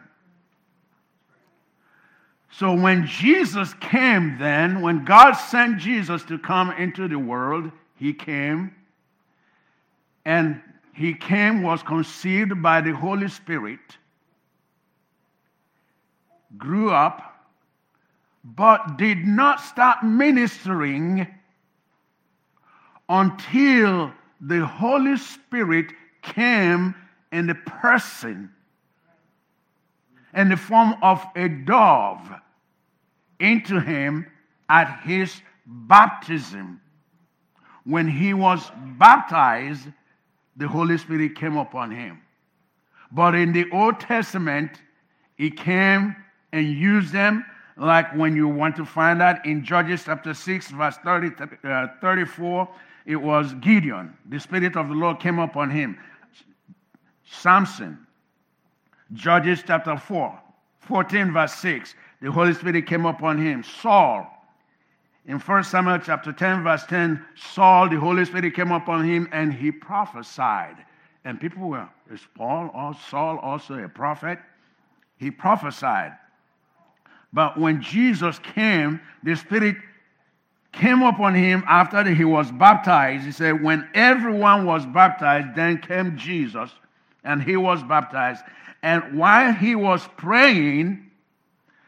So 2.51 2.75
when 2.75 3.07
Jesus 3.07 3.73
came, 3.75 4.38
then, 4.38 4.81
when 4.81 5.03
God 5.05 5.33
sent 5.33 5.79
Jesus 5.79 6.23
to 6.25 6.38
come 6.38 6.71
into 6.71 7.07
the 7.07 7.17
world, 7.17 7.71
he 7.95 8.13
came. 8.13 8.75
And 10.25 10.62
he 10.93 11.15
came, 11.15 11.63
was 11.63 11.81
conceived 11.81 12.62
by 12.62 12.81
the 12.81 12.91
Holy 12.93 13.27
Spirit, 13.27 13.79
grew 16.55 16.91
up, 16.91 17.32
but 18.43 18.97
did 18.97 19.25
not 19.25 19.62
start 19.62 20.03
ministering 20.03 21.27
until 23.07 24.12
the 24.41 24.65
Holy 24.65 25.17
Spirit 25.17 25.93
came 26.21 26.93
in 27.31 27.47
the 27.47 27.55
person 27.55 28.50
in 30.33 30.50
the 30.50 30.57
form 30.57 30.95
of 31.01 31.25
a 31.35 31.47
dove 31.47 32.29
into 33.39 33.79
him 33.79 34.25
at 34.69 35.01
his 35.03 35.41
baptism. 35.65 36.81
When 37.85 38.07
he 38.07 38.33
was 38.33 38.71
baptized, 38.97 39.88
the 40.55 40.67
Holy 40.67 40.97
Spirit 40.97 41.35
came 41.35 41.57
upon 41.57 41.91
him. 41.91 42.21
But 43.12 43.35
in 43.35 43.53
the 43.53 43.69
Old 43.71 44.00
Testament, 44.00 44.81
he 45.35 45.51
came 45.51 46.15
and 46.51 46.67
used 46.67 47.12
them 47.12 47.45
like 47.77 48.13
when 48.15 48.35
you 48.35 48.47
want 48.47 48.75
to 48.75 48.85
find 48.85 49.21
out 49.21 49.45
in 49.45 49.63
Judges 49.63 50.03
chapter 50.05 50.33
6, 50.33 50.71
verse 50.71 50.97
30, 51.03 51.31
uh, 51.63 51.87
34, 52.01 52.69
it 53.05 53.15
was 53.15 53.53
Gideon. 53.55 54.15
The 54.29 54.39
Spirit 54.39 54.75
of 54.75 54.89
the 54.89 54.93
Lord 54.93 55.19
came 55.19 55.39
upon 55.39 55.69
him. 55.69 55.97
Samson, 57.25 58.05
Judges 59.13 59.63
chapter 59.65 59.97
4, 59.97 60.39
14, 60.81 61.33
verse 61.33 61.53
6, 61.55 61.95
the 62.21 62.31
Holy 62.31 62.53
Spirit 62.53 62.85
came 62.85 63.05
upon 63.05 63.37
him. 63.37 63.63
Saul, 63.63 64.29
in 65.25 65.39
1 65.39 65.63
Samuel 65.63 65.99
chapter 65.99 66.33
10, 66.33 66.63
verse 66.63 66.85
10, 66.85 67.23
Saul, 67.35 67.89
the 67.89 67.99
Holy 67.99 68.25
Spirit 68.25 68.53
came 68.53 68.71
upon 68.71 69.05
him 69.05 69.27
and 69.31 69.53
he 69.53 69.71
prophesied. 69.71 70.75
And 71.25 71.39
people 71.39 71.69
were, 71.69 71.87
is 72.11 72.21
Paul 72.35 72.69
or 72.73 72.93
Saul 73.09 73.39
also 73.39 73.75
a 73.75 73.87
prophet? 73.87 74.39
He 75.17 75.31
prophesied. 75.31 76.13
But 77.33 77.59
when 77.59 77.81
Jesus 77.81 78.37
came, 78.39 79.01
the 79.23 79.35
Spirit 79.35 79.77
came 80.71 81.01
upon 81.01 81.33
him 81.33 81.63
after 81.67 82.03
he 82.03 82.23
was 82.23 82.51
baptized. 82.51 83.25
He 83.25 83.31
said, 83.31 83.63
When 83.63 83.89
everyone 83.93 84.65
was 84.65 84.85
baptized, 84.85 85.55
then 85.55 85.79
came 85.79 86.15
Jesus, 86.17 86.69
and 87.23 87.41
he 87.41 87.57
was 87.57 87.81
baptized. 87.83 88.43
And 88.83 89.17
while 89.17 89.53
he 89.53 89.75
was 89.75 90.07
praying, 90.17 91.09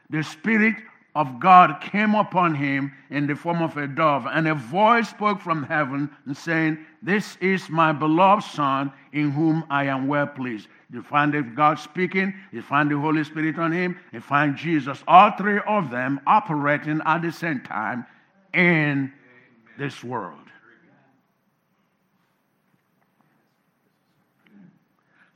the 0.09 0.23
Spirit 0.23 0.75
of 1.15 1.39
God 1.39 1.79
came 1.79 2.13
upon 2.13 2.53
him 2.53 2.91
in 3.09 3.25
the 3.25 3.35
form 3.35 3.61
of 3.61 3.77
a 3.77 3.87
dove, 3.87 4.27
and 4.29 4.47
a 4.47 4.53
voice 4.53 5.09
spoke 5.09 5.39
from 5.39 5.63
heaven 5.63 6.09
saying, 6.33 6.77
This 7.01 7.37
is 7.37 7.69
my 7.69 7.93
beloved 7.93 8.43
Son, 8.43 8.91
in 9.13 9.31
whom 9.31 9.63
I 9.69 9.85
am 9.85 10.07
well 10.07 10.27
pleased. 10.27 10.67
You 10.91 11.01
find 11.01 11.55
God 11.55 11.79
speaking, 11.79 12.33
you 12.51 12.61
find 12.61 12.91
the 12.91 12.99
Holy 12.99 13.23
Spirit 13.23 13.57
on 13.57 13.71
him, 13.71 13.97
you 14.11 14.19
find 14.19 14.57
Jesus, 14.57 15.03
all 15.07 15.31
three 15.31 15.59
of 15.65 15.89
them 15.89 16.19
operating 16.27 17.01
at 17.05 17.21
the 17.21 17.31
same 17.31 17.61
time 17.61 18.05
in 18.53 19.11
this 19.77 20.03
world. 20.03 20.39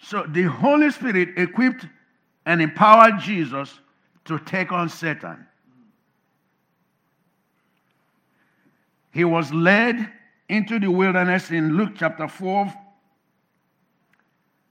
So 0.02 0.26
the 0.28 0.44
Holy 0.44 0.92
Spirit 0.92 1.38
equipped 1.38 1.86
and 2.46 2.62
empowered 2.62 3.20
Jesus 3.20 3.80
to 4.26 4.40
take 4.40 4.72
on 4.72 4.90
Satan. 4.90 5.46
He 9.12 9.24
was 9.24 9.52
led 9.52 10.12
into 10.48 10.80
the 10.80 10.90
wilderness 10.90 11.52
in 11.52 11.78
Luke 11.78 11.94
chapter 11.96 12.28
4 12.28 12.74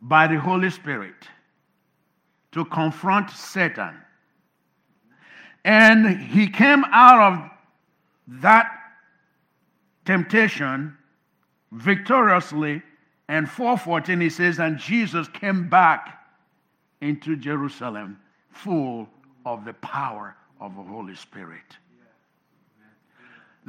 by 0.01 0.27
the 0.27 0.39
Holy 0.39 0.71
Spirit 0.71 1.15
to 2.53 2.65
confront 2.65 3.31
Satan. 3.31 3.97
And 5.65 6.21
he 6.21 6.49
came 6.49 6.85
out 6.93 7.33
of 7.33 7.51
that 8.41 8.71
temptation 10.05 10.97
victoriously. 11.73 12.83
And 13.29 13.49
414 13.49 14.21
he 14.21 14.31
says, 14.31 14.59
and 14.59 14.79
Jesus 14.79 15.29
came 15.29 15.69
back 15.69 16.19
into 17.01 17.37
Jerusalem 17.37 18.19
full 18.51 19.09
of 19.45 19.65
the 19.65 19.75
power 19.75 20.37
of 20.61 20.75
the 20.75 20.83
Holy 20.83 21.15
Spirit. 21.15 21.77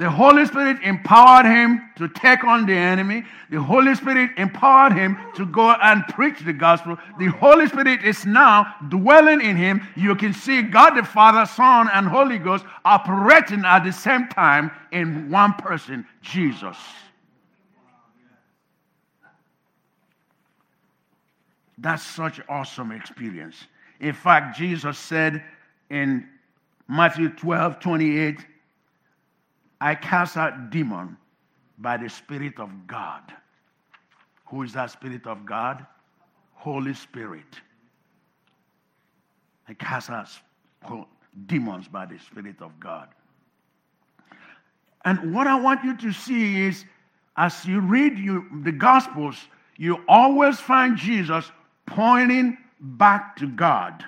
The 0.00 0.08
Holy 0.08 0.46
Spirit 0.46 0.78
empowered 0.82 1.44
him 1.44 1.90
to 1.96 2.08
take 2.08 2.42
on 2.42 2.64
the 2.64 2.72
enemy. 2.72 3.22
The 3.50 3.60
Holy 3.60 3.94
Spirit 3.94 4.30
empowered 4.38 4.94
him 4.94 5.18
to 5.34 5.44
go 5.44 5.72
and 5.72 6.02
preach 6.08 6.40
the 6.40 6.54
gospel. 6.54 6.96
The 7.18 7.26
Holy 7.26 7.68
Spirit 7.68 8.02
is 8.02 8.24
now 8.24 8.76
dwelling 8.88 9.42
in 9.42 9.56
him. 9.56 9.86
You 9.96 10.14
can 10.14 10.32
see 10.32 10.62
God 10.62 10.94
the 10.94 11.04
Father, 11.04 11.44
Son, 11.44 11.90
and 11.92 12.08
Holy 12.08 12.38
Ghost 12.38 12.64
operating 12.82 13.62
at 13.66 13.84
the 13.84 13.92
same 13.92 14.26
time 14.28 14.70
in 14.90 15.30
one 15.30 15.52
person, 15.52 16.06
Jesus. 16.22 16.78
That's 21.76 22.02
such 22.02 22.40
awesome 22.48 22.90
experience. 22.90 23.66
In 24.00 24.14
fact, 24.14 24.56
Jesus 24.56 24.98
said 24.98 25.44
in 25.90 26.26
Matthew 26.88 27.28
12 27.28 27.80
28, 27.80 28.46
I 29.80 29.94
cast 29.94 30.36
out 30.36 30.70
demon 30.70 31.16
by 31.78 31.96
the 31.96 32.08
Spirit 32.08 32.58
of 32.58 32.70
God. 32.86 33.22
Who 34.46 34.62
is 34.62 34.72
that 34.74 34.90
Spirit 34.90 35.26
of 35.26 35.46
God? 35.46 35.86
Holy 36.54 36.94
Spirit. 36.94 37.60
I 39.68 39.74
cast 39.74 40.10
out 40.10 40.28
demons 41.46 41.88
by 41.88 42.06
the 42.06 42.18
Spirit 42.18 42.60
of 42.60 42.78
God. 42.78 43.08
And 45.04 45.32
what 45.34 45.46
I 45.46 45.58
want 45.58 45.82
you 45.84 45.96
to 45.96 46.12
see 46.12 46.66
is 46.66 46.84
as 47.36 47.64
you 47.64 47.80
read 47.80 48.18
you, 48.18 48.46
the 48.62 48.72
Gospels, 48.72 49.36
you 49.78 50.04
always 50.08 50.60
find 50.60 50.96
Jesus 50.96 51.50
pointing 51.86 52.58
back 52.80 53.36
to 53.36 53.46
God. 53.46 54.04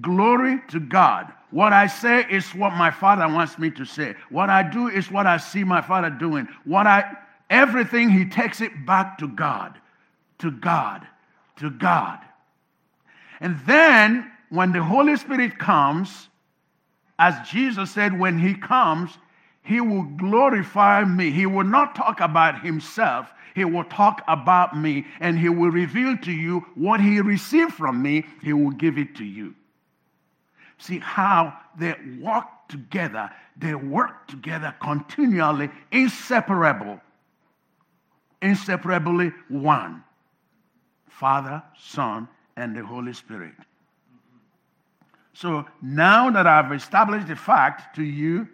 Glory 0.00 0.60
to 0.68 0.78
God. 0.78 1.32
What 1.50 1.72
I 1.72 1.88
say 1.88 2.24
is 2.30 2.54
what 2.54 2.74
my 2.74 2.90
father 2.90 3.26
wants 3.26 3.58
me 3.58 3.70
to 3.72 3.84
say. 3.84 4.14
What 4.28 4.50
I 4.50 4.62
do 4.62 4.88
is 4.88 5.10
what 5.10 5.26
I 5.26 5.36
see 5.36 5.64
my 5.64 5.80
father 5.80 6.10
doing. 6.10 6.46
What 6.64 6.86
I 6.86 7.16
everything 7.48 8.08
he 8.08 8.24
takes 8.24 8.60
it 8.60 8.86
back 8.86 9.18
to 9.18 9.26
God. 9.26 9.76
To 10.38 10.52
God. 10.52 11.06
To 11.56 11.70
God. 11.70 12.20
And 13.40 13.58
then 13.66 14.30
when 14.50 14.72
the 14.72 14.82
Holy 14.82 15.16
Spirit 15.16 15.58
comes, 15.58 16.28
as 17.18 17.34
Jesus 17.48 17.90
said, 17.90 18.18
when 18.18 18.38
he 18.38 18.54
comes, 18.54 19.18
he 19.64 19.80
will 19.80 20.04
glorify 20.04 21.04
me. 21.04 21.32
He 21.32 21.46
will 21.46 21.64
not 21.64 21.96
talk 21.96 22.20
about 22.20 22.62
himself. 22.62 23.32
He 23.56 23.64
will 23.64 23.84
talk 23.84 24.22
about 24.28 24.78
me 24.78 25.04
and 25.18 25.36
he 25.36 25.48
will 25.48 25.70
reveal 25.70 26.16
to 26.18 26.30
you 26.30 26.60
what 26.76 27.00
he 27.00 27.20
received 27.20 27.74
from 27.74 28.00
me. 28.00 28.24
He 28.40 28.52
will 28.52 28.70
give 28.70 28.96
it 28.96 29.16
to 29.16 29.24
you 29.24 29.54
see 30.80 30.98
how 30.98 31.56
they 31.78 31.94
walk 32.18 32.68
together, 32.68 33.30
they 33.56 33.74
work 33.74 34.26
together 34.26 34.74
continually, 34.80 35.70
inseparable, 35.92 37.00
inseparably 38.42 39.32
one 39.48 40.02
Father, 41.08 41.62
Son, 41.78 42.26
and 42.56 42.74
the 42.74 42.82
Holy 42.82 43.12
Spirit. 43.12 43.52
So 45.34 45.66
now 45.82 46.30
that 46.30 46.46
I've 46.46 46.72
established 46.72 47.28
the 47.28 47.36
fact 47.36 47.96
to 47.96 48.02
you, 48.02 48.48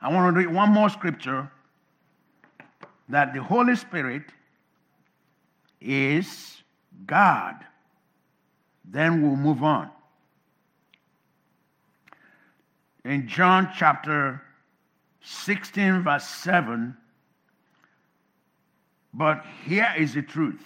I 0.00 0.12
want 0.12 0.32
to 0.32 0.38
read 0.38 0.54
one 0.54 0.70
more 0.70 0.88
scripture 0.88 1.50
that 3.08 3.34
the 3.34 3.42
Holy 3.42 3.74
Spirit 3.74 4.22
is 5.80 6.62
God. 7.04 7.56
Then 8.84 9.22
we'll 9.22 9.36
move 9.36 9.62
on. 9.62 9.90
In 13.04 13.26
John 13.28 13.70
chapter 13.76 14.42
16, 15.22 16.02
verse 16.02 16.26
7. 16.26 16.96
But 19.14 19.44
here 19.64 19.92
is 19.98 20.14
the 20.14 20.22
truth 20.22 20.62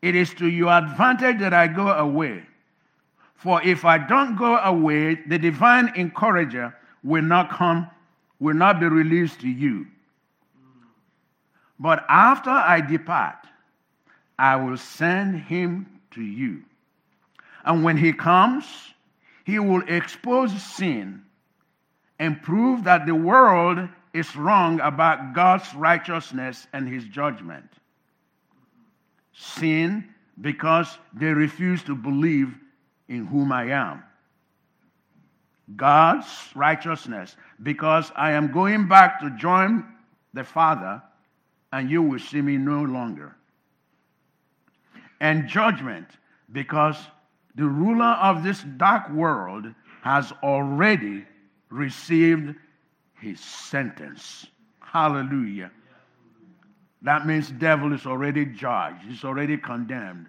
it 0.00 0.14
is 0.14 0.32
to 0.34 0.48
your 0.48 0.70
advantage 0.70 1.40
that 1.40 1.52
I 1.52 1.66
go 1.66 1.88
away. 1.88 2.42
For 3.34 3.62
if 3.62 3.84
I 3.84 3.98
don't 3.98 4.36
go 4.36 4.56
away, 4.58 5.16
the 5.26 5.38
divine 5.38 5.92
encourager 5.96 6.74
will 7.02 7.22
not 7.22 7.50
come, 7.50 7.88
will 8.40 8.54
not 8.54 8.80
be 8.80 8.86
released 8.86 9.40
to 9.40 9.48
you. 9.48 9.86
But 11.80 12.04
after 12.08 12.50
I 12.50 12.80
depart, 12.80 13.46
I 14.38 14.56
will 14.56 14.76
send 14.76 15.40
him 15.40 15.86
to 16.12 16.22
you. 16.22 16.62
And 17.64 17.84
when 17.84 17.96
he 17.96 18.12
comes, 18.12 18.64
he 19.48 19.58
will 19.58 19.82
expose 19.88 20.52
sin 20.62 21.22
and 22.18 22.42
prove 22.42 22.84
that 22.84 23.06
the 23.06 23.14
world 23.14 23.78
is 24.12 24.36
wrong 24.36 24.78
about 24.80 25.32
God's 25.32 25.74
righteousness 25.74 26.66
and 26.74 26.86
his 26.86 27.02
judgment. 27.04 27.64
Sin 29.32 30.06
because 30.38 30.98
they 31.14 31.32
refuse 31.32 31.82
to 31.84 31.94
believe 31.94 32.54
in 33.08 33.24
whom 33.24 33.50
I 33.50 33.70
am. 33.70 34.02
God's 35.74 36.26
righteousness 36.54 37.34
because 37.62 38.12
I 38.14 38.32
am 38.32 38.52
going 38.52 38.86
back 38.86 39.18
to 39.20 39.30
join 39.30 39.82
the 40.34 40.44
Father 40.44 41.00
and 41.72 41.90
you 41.90 42.02
will 42.02 42.18
see 42.18 42.42
me 42.42 42.58
no 42.58 42.82
longer. 42.82 43.34
And 45.22 45.48
judgment 45.48 46.06
because 46.52 46.98
the 47.58 47.66
ruler 47.66 48.16
of 48.22 48.44
this 48.44 48.62
dark 48.76 49.10
world 49.10 49.66
has 50.02 50.32
already 50.44 51.24
received 51.70 52.54
his 53.20 53.40
sentence. 53.40 54.46
Hallelujah. 54.78 55.72
That 57.02 57.26
means 57.26 57.50
devil 57.50 57.92
is 57.92 58.06
already 58.06 58.46
judged. 58.46 59.02
He's 59.02 59.24
already 59.24 59.56
condemned. 59.56 60.26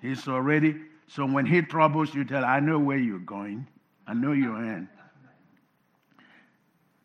He's 0.00 0.26
already 0.26 0.76
so 1.06 1.26
when 1.26 1.44
he 1.44 1.60
troubles 1.60 2.14
you, 2.14 2.24
tell 2.24 2.44
I 2.44 2.60
know 2.60 2.78
where 2.78 2.96
you're 2.96 3.18
going. 3.18 3.66
I 4.06 4.14
know 4.14 4.32
you're 4.32 4.64
in. 4.64 4.88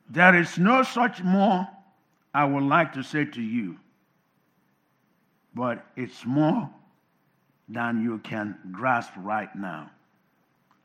There 0.09 0.39
is 0.39 0.57
no 0.57 0.83
such 0.83 1.21
more 1.21 1.67
I 2.33 2.45
would 2.45 2.63
like 2.63 2.93
to 2.93 3.03
say 3.03 3.25
to 3.25 3.41
you, 3.41 3.77
but 5.53 5.85
it's 5.95 6.23
more 6.25 6.69
than 7.67 8.01
you 8.03 8.19
can 8.19 8.57
grasp 8.71 9.11
right 9.17 9.53
now 9.55 9.89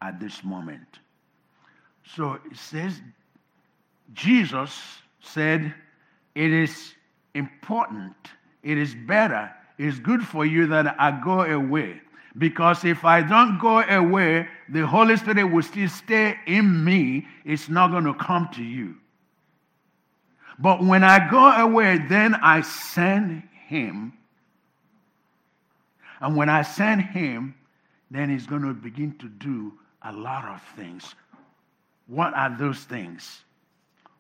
at 0.01 0.19
this 0.19 0.43
moment. 0.43 0.99
So 2.15 2.39
it 2.51 2.57
says, 2.57 3.01
Jesus 4.13 4.79
said, 5.21 5.75
It 6.35 6.51
is 6.51 6.95
important, 7.35 8.17
it 8.63 8.79
is 8.79 8.95
better, 8.95 9.51
it's 9.79 9.99
good 9.99 10.23
for 10.23 10.45
you 10.45 10.67
that 10.69 10.97
I 10.99 11.21
go 11.23 11.43
away. 11.43 12.01
Because 12.39 12.85
if 12.85 13.05
I 13.05 13.23
don't 13.23 13.59
go 13.59 13.81
away, 13.81 14.47
the 14.69 14.87
Holy 14.87 15.17
Spirit 15.17 15.45
will 15.45 15.63
still 15.63 15.89
stay 15.89 16.37
in 16.47 16.85
me. 16.85 17.27
It's 17.45 17.69
not 17.69 17.91
going 17.91 18.05
to 18.05 18.15
come 18.15 18.49
to 18.55 18.63
you. 18.63 18.97
But 20.59 20.85
when 20.85 21.03
I 21.03 21.29
go 21.29 21.51
away, 21.51 21.99
then 22.09 22.35
I 22.35 22.61
send 22.61 23.43
him. 23.67 24.13
And 26.21 26.37
when 26.37 26.49
I 26.49 26.63
send 26.63 27.03
him, 27.03 27.55
then 28.11 28.29
he's 28.29 28.47
going 28.47 28.63
to 28.63 28.75
begin 28.75 29.17
to 29.19 29.29
do 29.29 29.73
a 30.03 30.13
lot 30.13 30.45
of 30.45 30.63
things. 30.77 31.15
What 32.07 32.35
are 32.35 32.55
those 32.59 32.81
things? 32.81 33.43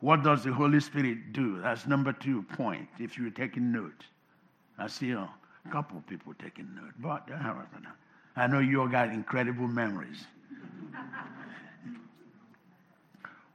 What 0.00 0.22
does 0.22 0.44
the 0.44 0.52
Holy 0.52 0.80
Spirit 0.80 1.32
do? 1.32 1.60
That's 1.60 1.86
number 1.86 2.12
two 2.12 2.42
point, 2.42 2.88
if 2.98 3.18
you're 3.18 3.30
taking 3.30 3.70
note. 3.72 4.04
I 4.78 4.86
see 4.86 5.10
a 5.10 5.28
couple 5.70 5.98
of 5.98 6.06
people 6.06 6.32
taking 6.42 6.74
note, 6.74 6.92
but 7.00 7.28
uh, 7.30 7.54
I 8.36 8.46
know 8.46 8.60
you 8.60 8.80
all 8.80 8.88
got 8.88 9.10
incredible 9.10 9.68
memories. 9.68 10.24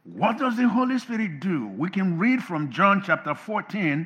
what 0.04 0.38
does 0.38 0.56
the 0.56 0.70
Holy 0.70 1.00
Spirit 1.00 1.40
do? 1.40 1.68
We 1.68 1.90
can 1.90 2.20
read 2.20 2.44
from 2.44 2.70
John 2.70 3.02
chapter 3.04 3.34
14, 3.34 4.06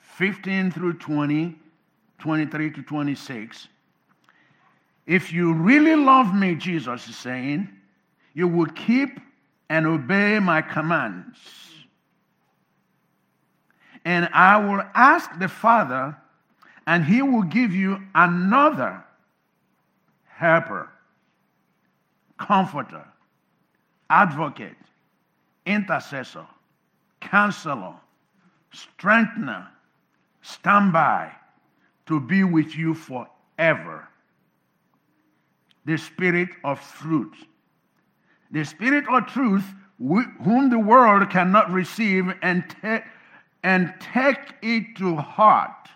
15 0.00 0.70
through 0.72 0.94
20, 0.94 1.56
23 2.18 2.70
to 2.72 2.82
26. 2.82 3.68
If 5.06 5.32
you 5.32 5.52
really 5.54 5.94
love 5.94 6.34
me, 6.34 6.54
Jesus 6.56 7.08
is 7.08 7.16
saying, 7.16 7.68
you 8.34 8.48
will 8.48 8.66
keep 8.66 9.20
and 9.68 9.86
obey 9.86 10.38
my 10.40 10.62
commands. 10.62 11.38
And 14.04 14.28
I 14.32 14.56
will 14.58 14.82
ask 14.94 15.30
the 15.38 15.48
Father, 15.48 16.16
and 16.86 17.04
he 17.04 17.22
will 17.22 17.42
give 17.42 17.72
you 17.72 18.00
another 18.14 19.02
helper, 20.26 20.90
comforter, 22.38 23.04
advocate, 24.10 24.76
intercessor, 25.64 26.46
counselor, 27.20 27.94
strengthener, 28.72 29.68
standby 30.42 31.32
to 32.06 32.20
be 32.20 32.44
with 32.44 32.76
you 32.76 32.94
forever. 32.94 34.08
The 35.86 35.96
Spirit 35.96 36.50
of 36.62 36.80
truth. 37.00 37.34
The 38.50 38.64
Spirit 38.64 39.04
of 39.08 39.26
truth, 39.26 39.64
whom 39.98 40.68
the 40.68 40.78
world 40.78 41.30
cannot 41.30 41.70
receive 41.70 42.26
and, 42.42 42.64
take 42.82 43.04
and 43.62 43.94
take 43.98 44.54
it 44.62 44.96
to 44.96 45.16
heart. 45.16 45.88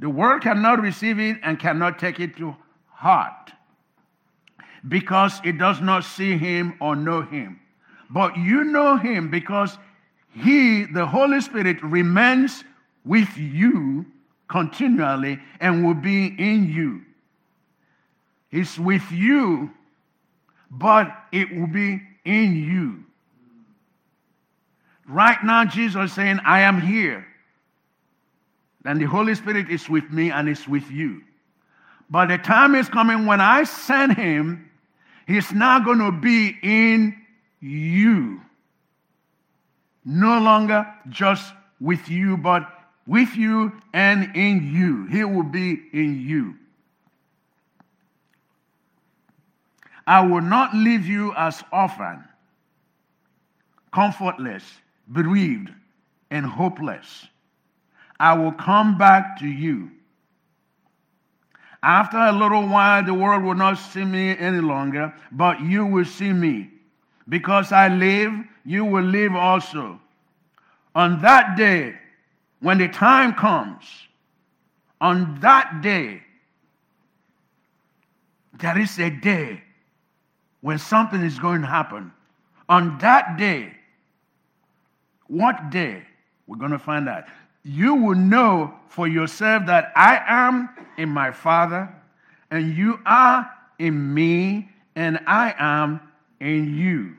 The 0.00 0.10
world 0.10 0.42
cannot 0.42 0.80
receive 0.80 1.20
it 1.20 1.38
and 1.42 1.58
cannot 1.58 1.98
take 1.98 2.20
it 2.20 2.36
to 2.38 2.56
heart 2.88 3.52
because 4.88 5.40
it 5.44 5.58
does 5.58 5.80
not 5.80 6.04
see 6.04 6.36
him 6.36 6.74
or 6.80 6.96
know 6.96 7.22
him. 7.22 7.60
But 8.10 8.36
you 8.36 8.64
know 8.64 8.96
him 8.96 9.30
because 9.30 9.78
he, 10.30 10.84
the 10.84 11.06
Holy 11.06 11.40
Spirit, 11.40 11.82
remains 11.82 12.64
with 13.04 13.36
you 13.36 14.04
continually 14.48 15.38
and 15.60 15.84
will 15.84 15.94
be 15.94 16.26
in 16.26 16.70
you. 16.70 17.02
He's 18.54 18.78
with 18.78 19.10
you, 19.10 19.68
but 20.70 21.12
it 21.32 21.52
will 21.52 21.66
be 21.66 22.00
in 22.24 22.54
you. 22.54 23.04
Right 25.08 25.42
now, 25.42 25.64
Jesus 25.64 26.10
is 26.10 26.12
saying, 26.12 26.38
I 26.46 26.60
am 26.60 26.80
here. 26.80 27.26
And 28.84 29.00
the 29.00 29.06
Holy 29.06 29.34
Spirit 29.34 29.70
is 29.70 29.88
with 29.88 30.08
me 30.12 30.30
and 30.30 30.48
is 30.48 30.68
with 30.68 30.88
you. 30.88 31.22
But 32.08 32.26
the 32.26 32.38
time 32.38 32.76
is 32.76 32.88
coming 32.88 33.26
when 33.26 33.40
I 33.40 33.64
send 33.64 34.14
him, 34.14 34.70
he's 35.26 35.50
now 35.50 35.80
going 35.80 35.98
to 35.98 36.12
be 36.12 36.56
in 36.62 37.16
you. 37.58 38.40
No 40.04 40.38
longer 40.38 40.86
just 41.08 41.52
with 41.80 42.08
you, 42.08 42.36
but 42.36 42.70
with 43.04 43.34
you 43.34 43.72
and 43.92 44.30
in 44.36 44.72
you. 44.72 45.06
He 45.06 45.24
will 45.24 45.42
be 45.42 45.82
in 45.92 46.20
you. 46.20 46.54
I 50.06 50.26
will 50.26 50.42
not 50.42 50.74
leave 50.74 51.06
you 51.06 51.32
as 51.34 51.62
orphan, 51.72 52.24
comfortless, 53.92 54.62
bereaved, 55.10 55.70
and 56.30 56.44
hopeless. 56.44 57.26
I 58.20 58.34
will 58.34 58.52
come 58.52 58.98
back 58.98 59.38
to 59.38 59.46
you. 59.46 59.90
After 61.82 62.18
a 62.18 62.32
little 62.32 62.66
while, 62.66 63.04
the 63.04 63.14
world 63.14 63.42
will 63.42 63.54
not 63.54 63.74
see 63.74 64.04
me 64.04 64.36
any 64.38 64.60
longer, 64.60 65.12
but 65.32 65.60
you 65.60 65.84
will 65.84 66.04
see 66.04 66.32
me. 66.32 66.70
Because 67.28 67.72
I 67.72 67.88
live, 67.88 68.32
you 68.64 68.84
will 68.84 69.04
live 69.04 69.34
also. 69.34 70.00
On 70.94 71.20
that 71.22 71.56
day, 71.56 71.94
when 72.60 72.78
the 72.78 72.88
time 72.88 73.34
comes, 73.34 73.84
on 75.00 75.38
that 75.40 75.82
day, 75.82 76.22
there 78.58 78.78
is 78.78 78.98
a 78.98 79.10
day 79.10 79.62
when 80.64 80.78
something 80.78 81.20
is 81.20 81.38
going 81.38 81.60
to 81.60 81.66
happen. 81.66 82.10
On 82.70 82.96
that 82.96 83.36
day, 83.36 83.70
what 85.26 85.68
day? 85.68 86.02
We're 86.46 86.56
going 86.56 86.70
to 86.70 86.78
find 86.78 87.06
out 87.06 87.24
you 87.64 87.94
will 87.94 88.16
know 88.16 88.72
for 88.88 89.06
yourself 89.06 89.66
that 89.66 89.92
I 89.94 90.22
am 90.26 90.70
in 90.96 91.10
my 91.10 91.32
Father, 91.32 91.94
and 92.50 92.74
you 92.74 92.98
are 93.04 93.50
in 93.78 94.14
me, 94.14 94.70
and 94.96 95.20
I 95.26 95.54
am 95.58 96.00
in 96.40 96.74
you. 96.74 97.14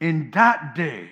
In 0.00 0.30
that 0.32 0.74
day, 0.74 1.08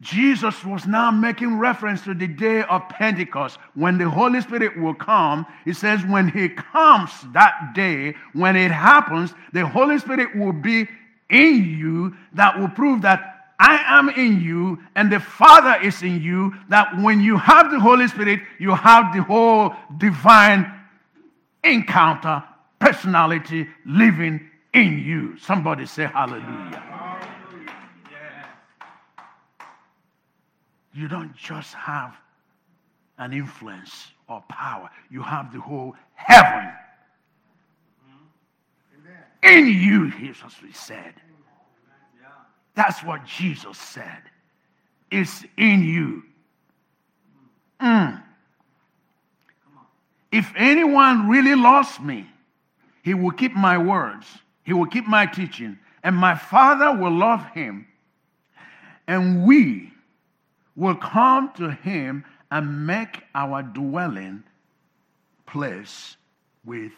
Jesus 0.00 0.64
was 0.64 0.86
now 0.86 1.10
making 1.10 1.58
reference 1.58 2.02
to 2.02 2.14
the 2.14 2.26
day 2.26 2.62
of 2.62 2.88
Pentecost 2.88 3.58
when 3.74 3.96
the 3.96 4.08
Holy 4.08 4.40
Spirit 4.40 4.78
will 4.78 4.94
come. 4.94 5.46
He 5.64 5.72
says, 5.72 6.04
when 6.04 6.28
He 6.28 6.48
comes 6.48 7.10
that 7.32 7.72
day, 7.74 8.14
when 8.32 8.56
it 8.56 8.70
happens, 8.70 9.32
the 9.52 9.66
Holy 9.66 9.98
Spirit 9.98 10.36
will 10.36 10.52
be 10.52 10.88
in 11.30 11.64
you 11.64 12.14
that 12.34 12.58
will 12.58 12.68
prove 12.68 13.02
that 13.02 13.34
I 13.58 13.98
am 13.98 14.08
in 14.10 14.42
you 14.42 14.80
and 14.94 15.10
the 15.10 15.20
Father 15.20 15.80
is 15.82 16.02
in 16.02 16.20
you, 16.20 16.54
that 16.68 17.00
when 17.00 17.20
you 17.20 17.36
have 17.38 17.70
the 17.70 17.80
Holy 17.80 18.08
Spirit, 18.08 18.40
you 18.58 18.74
have 18.74 19.14
the 19.14 19.22
whole 19.22 19.74
divine 19.96 20.70
encounter, 21.62 22.42
personality 22.78 23.68
living 23.86 24.50
in 24.74 24.98
you. 24.98 25.38
Somebody 25.38 25.86
say 25.86 26.06
hallelujah. 26.06 26.93
You 30.94 31.08
don't 31.08 31.34
just 31.36 31.74
have 31.74 32.14
an 33.18 33.32
influence 33.32 34.08
or 34.28 34.42
power, 34.48 34.90
you 35.10 35.22
have 35.22 35.52
the 35.52 35.60
whole 35.60 35.94
heaven 36.14 36.72
in 39.44 39.66
you, 39.66 40.10
Jesus 40.12 40.54
said. 40.72 41.14
That's 42.74 43.04
what 43.04 43.24
Jesus 43.24 43.78
said. 43.78 44.22
It's 45.10 45.44
in 45.56 45.84
you. 45.84 46.22
Mm. 47.80 48.22
If 50.32 50.50
anyone 50.56 51.28
really 51.28 51.54
loves 51.54 52.00
me, 52.00 52.26
he 53.02 53.14
will 53.14 53.30
keep 53.30 53.52
my 53.54 53.78
words, 53.78 54.26
he 54.64 54.72
will 54.72 54.86
keep 54.86 55.06
my 55.06 55.26
teaching, 55.26 55.78
and 56.02 56.16
my 56.16 56.34
Father 56.34 56.98
will 56.98 57.12
love 57.12 57.44
him, 57.52 57.86
and 59.06 59.44
we 59.46 59.92
will 60.76 60.96
come 60.96 61.52
to 61.54 61.70
him 61.70 62.24
and 62.50 62.86
make 62.86 63.22
our 63.34 63.62
dwelling 63.62 64.42
place 65.46 66.16
with 66.64 66.92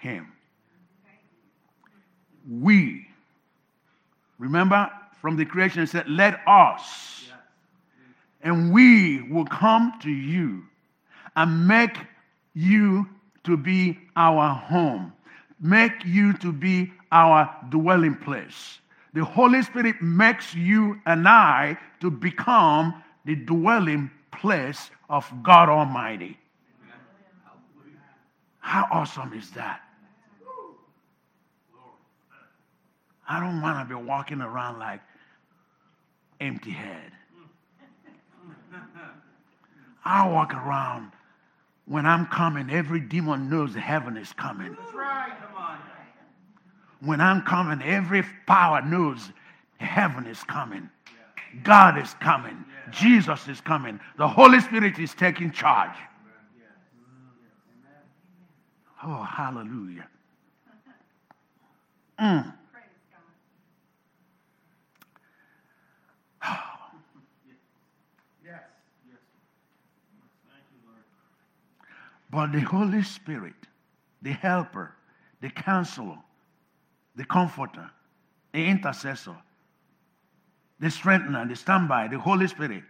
him. 0.00 0.32
We 2.48 3.08
Remember 4.38 4.88
from 5.20 5.36
the 5.36 5.44
creation, 5.44 5.82
it 5.82 5.88
said, 5.88 6.08
Let 6.08 6.40
us. 6.46 7.24
And 8.40 8.72
we 8.72 9.22
will 9.22 9.44
come 9.44 9.92
to 10.02 10.10
you 10.10 10.62
and 11.34 11.66
make 11.66 11.96
you 12.54 13.08
to 13.44 13.56
be 13.56 13.98
our 14.14 14.54
home, 14.54 15.12
make 15.60 16.04
you 16.04 16.32
to 16.34 16.52
be 16.52 16.92
our 17.10 17.52
dwelling 17.68 18.14
place. 18.14 18.78
The 19.18 19.24
Holy 19.24 19.62
Spirit 19.62 20.00
makes 20.00 20.54
you 20.54 21.00
and 21.04 21.26
I 21.26 21.76
to 21.98 22.08
become 22.08 23.02
the 23.24 23.34
dwelling 23.34 24.12
place 24.30 24.92
of 25.10 25.28
God 25.42 25.68
Almighty. 25.68 26.38
How 28.60 28.86
awesome 28.92 29.32
is 29.32 29.50
that? 29.50 29.80
I 33.28 33.40
don't 33.40 33.60
want 33.60 33.88
to 33.88 33.92
be 33.92 34.00
walking 34.00 34.40
around 34.40 34.78
like 34.78 35.00
empty 36.40 36.70
head. 36.70 37.10
I 40.04 40.28
walk 40.28 40.54
around 40.54 41.10
when 41.86 42.06
I'm 42.06 42.26
coming, 42.26 42.70
every 42.70 43.00
demon 43.00 43.50
knows 43.50 43.74
heaven 43.74 44.16
is 44.16 44.32
coming. 44.34 44.76
Right. 44.94 45.32
When 47.00 47.20
I'm 47.20 47.42
coming, 47.42 47.80
every 47.82 48.24
power 48.46 48.82
knows 48.82 49.30
heaven 49.78 50.26
is 50.26 50.42
coming. 50.44 50.90
God 51.62 51.98
is 51.98 52.14
coming. 52.20 52.64
Jesus 52.90 53.46
is 53.48 53.60
coming. 53.60 54.00
The 54.16 54.28
Holy 54.28 54.60
Spirit 54.60 54.98
is 54.98 55.14
taking 55.14 55.50
charge. 55.50 55.96
Oh, 59.04 59.22
hallelujah. 59.22 60.08
Mm. 62.20 62.52
Yes. 68.44 68.60
But 72.30 72.52
the 72.52 72.60
Holy 72.60 73.02
Spirit, 73.04 73.54
the 74.20 74.32
helper, 74.32 74.96
the 75.40 75.50
counselor, 75.50 76.18
the 77.18 77.24
comforter, 77.24 77.90
the 78.52 78.64
intercessor, 78.64 79.36
the 80.80 80.88
strengthener, 80.88 81.46
the 81.46 81.56
standby, 81.56 82.06
the 82.08 82.18
Holy 82.18 82.46
Spirit, 82.46 82.84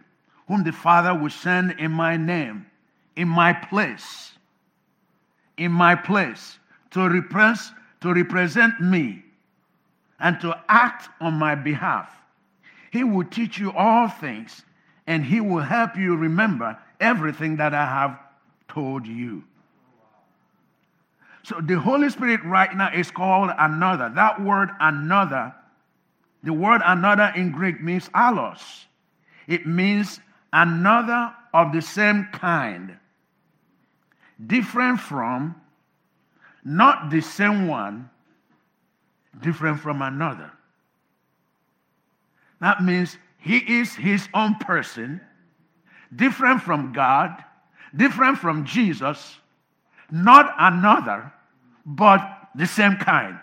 whom 0.47 0.63
the 0.63 0.71
Father 0.71 1.13
will 1.17 1.31
send 1.31 1.71
in 1.79 1.91
my 1.91 2.15
name, 2.15 2.67
in 3.15 3.27
my 3.27 3.51
place, 3.51 4.33
in 5.57 5.71
my 5.71 5.95
place, 5.95 6.59
to 6.91 7.09
repress, 7.09 7.71
to 8.01 8.13
represent 8.13 8.79
me 8.79 9.23
and 10.19 10.39
to 10.41 10.55
act 10.69 11.09
on 11.19 11.33
my 11.33 11.55
behalf. 11.55 12.15
He 12.91 13.03
will 13.03 13.25
teach 13.25 13.57
you 13.57 13.71
all 13.71 14.07
things 14.07 14.61
and 15.07 15.25
he 15.25 15.41
will 15.41 15.63
help 15.63 15.97
you 15.97 16.15
remember 16.15 16.77
everything 16.99 17.55
that 17.57 17.73
I 17.73 17.85
have 17.85 18.19
told 18.67 19.07
you. 19.07 19.43
So 21.43 21.61
the 21.61 21.79
Holy 21.79 22.09
Spirit 22.09 22.43
right 22.43 22.75
now 22.75 22.91
is 22.93 23.11
called 23.11 23.51
another. 23.57 24.11
That 24.13 24.41
word 24.41 24.69
another, 24.79 25.53
the 26.43 26.53
word 26.53 26.81
another 26.85 27.31
in 27.35 27.51
Greek 27.51 27.81
means 27.81 28.09
allos. 28.09 28.85
It 29.47 29.65
means 29.65 30.19
another 30.53 31.33
of 31.53 31.71
the 31.73 31.81
same 31.81 32.27
kind, 32.31 32.97
different 34.45 34.99
from, 34.99 35.55
not 36.63 37.09
the 37.09 37.21
same 37.21 37.67
one, 37.67 38.09
different 39.41 39.79
from 39.79 40.01
another. 40.01 40.51
That 42.61 42.83
means 42.83 43.17
he 43.39 43.57
is 43.57 43.95
his 43.95 44.27
own 44.33 44.55
person, 44.55 45.21
different 46.15 46.61
from 46.61 46.93
God, 46.93 47.43
different 47.95 48.37
from 48.37 48.65
Jesus, 48.65 49.37
not 50.11 50.55
another, 50.57 51.31
but 51.85 52.19
the 52.55 52.65
same 52.65 52.95
kind. 52.97 53.37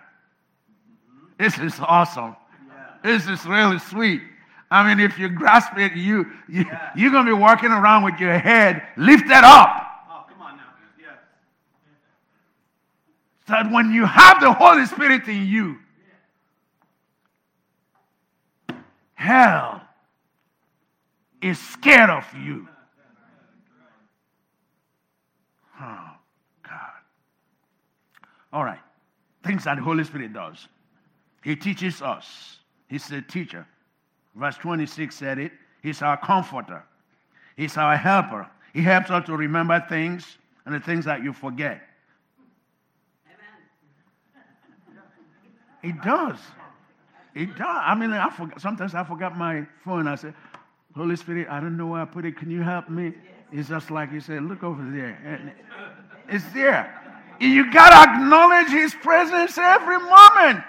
This 1.39 1.59
is 1.59 1.75
awesome. 1.81 2.37
This 3.03 3.29
is 3.29 3.45
really 3.47 3.79
sweet. 3.79 4.23
I 4.71 4.87
mean, 4.87 4.99
if 5.05 5.19
you 5.19 5.29
grasp 5.29 5.77
it, 5.79 5.93
you, 5.93 6.27
you 6.49 6.65
Yeah. 6.65 6.91
you're 6.97 7.13
gonna 7.13 7.31
be 7.31 7.33
walking 7.33 7.71
around 7.71 8.03
with 8.03 8.19
your 8.19 8.37
head 8.39 8.83
lifted 8.97 9.45
up. 9.45 10.07
Oh, 10.11 10.25
come 10.29 10.43
on 10.43 10.57
now. 10.57 10.65
Yes. 10.99 11.19
So 13.47 13.53
that 13.53 13.71
when 13.71 13.93
you 13.93 14.05
have 14.07 14.41
the 14.41 14.53
Holy 14.53 14.87
Spirit 14.87 15.29
in 15.29 15.47
you, 15.47 15.79
hell 19.15 19.83
is 21.41 21.59
scared 21.61 22.11
of 22.11 22.25
you. 22.35 22.67
Oh, 25.81 26.11
God. 26.63 26.91
All 28.53 28.65
right. 28.65 28.81
Things 29.45 29.65
that 29.65 29.77
the 29.77 29.83
Holy 29.83 30.05
Spirit 30.05 30.33
does. 30.33 30.69
He 31.43 31.57
teaches 31.57 32.03
us. 32.03 32.59
He's 32.89 33.11
a 33.11 33.23
teacher. 33.23 33.67
Verse 34.35 34.57
26 34.57 35.15
said 35.15 35.39
it. 35.39 35.53
He's 35.83 36.03
our 36.03 36.17
comforter. 36.17 36.83
He's 37.57 37.77
our 37.77 37.97
helper. 37.97 38.49
He 38.73 38.83
helps 38.83 39.11
us 39.11 39.27
to 39.27 39.37
remember 39.37 39.85
things 39.89 40.39
and 40.65 40.75
the 40.75 40.81
things 40.81 41.05
that 41.05 41.23
you 41.23 41.33
forget. 41.33 41.83
He 45.83 45.93
does. 45.93 46.39
He 47.35 47.47
does. 47.47 47.61
I 47.61 47.95
mean, 47.95 48.11
I 48.13 48.29
sometimes 48.59 48.95
I 48.95 49.05
forgot 49.05 49.37
my 49.37 49.67
phone. 49.85 50.09
I 50.09 50.17
said, 50.17 50.35
Holy 50.97 51.15
Spirit, 51.17 51.49
I 51.49 51.61
don't 51.61 51.77
know 51.77 51.87
where 51.87 52.03
I 52.03 52.05
put 52.05 52.25
it. 52.25 52.37
Can 52.37 52.51
you 52.51 52.63
help 52.63 52.89
me? 52.89 53.13
It's 53.53 53.69
just 53.69 53.91
like 53.91 54.11
he 54.11 54.19
said, 54.19 54.43
look 54.43 54.65
over 54.65 54.83
there. 54.91 55.55
It's 56.29 56.45
there. 56.53 57.06
You 57.40 57.70
got 57.72 57.90
to 57.90 58.11
acknowledge 58.11 58.68
his 58.68 58.94
presence 58.94 59.59
every 59.59 59.99
moment. 59.99 60.64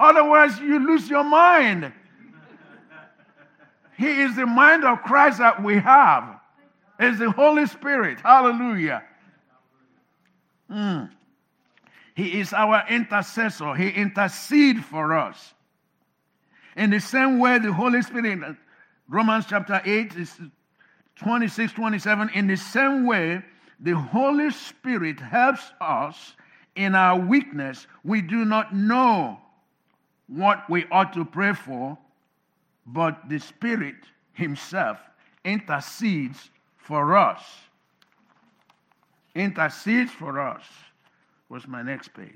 Otherwise, 0.00 0.58
you 0.58 0.84
lose 0.84 1.08
your 1.08 1.24
mind. 1.24 1.92
He 3.96 4.22
is 4.22 4.34
the 4.34 4.46
mind 4.46 4.84
of 4.84 5.02
Christ 5.02 5.38
that 5.38 5.62
we 5.62 5.76
have. 5.78 6.40
It's 6.98 7.18
the 7.18 7.30
Holy 7.30 7.66
Spirit. 7.66 8.20
Hallelujah. 8.20 9.02
Mm. 10.70 11.10
He 12.14 12.40
is 12.40 12.52
our 12.52 12.84
intercessor. 12.88 13.74
He 13.74 13.90
intercedes 13.90 14.82
for 14.84 15.16
us. 15.16 15.54
In 16.76 16.90
the 16.90 17.00
same 17.00 17.38
way, 17.38 17.58
the 17.58 17.72
Holy 17.72 18.02
Spirit, 18.02 18.56
Romans 19.08 19.44
chapter 19.48 19.80
8, 19.84 20.14
is 20.16 20.34
26, 21.16 21.72
27, 21.72 22.30
in 22.30 22.46
the 22.46 22.56
same 22.56 23.06
way, 23.06 23.42
the 23.82 23.96
Holy 23.96 24.50
Spirit 24.50 25.18
helps 25.18 25.72
us 25.80 26.34
in 26.76 26.94
our 26.94 27.18
weakness. 27.18 27.88
We 28.04 28.22
do 28.22 28.44
not 28.44 28.74
know 28.74 29.40
what 30.28 30.70
we 30.70 30.86
ought 30.90 31.12
to 31.14 31.24
pray 31.24 31.52
for, 31.52 31.98
but 32.86 33.28
the 33.28 33.38
Spirit 33.38 33.96
Himself 34.32 34.98
intercedes 35.44 36.50
for 36.76 37.16
us. 37.16 37.42
Intercedes 39.34 40.12
for 40.12 40.40
us. 40.40 40.64
What's 41.48 41.66
my 41.66 41.82
next 41.82 42.14
page? 42.14 42.28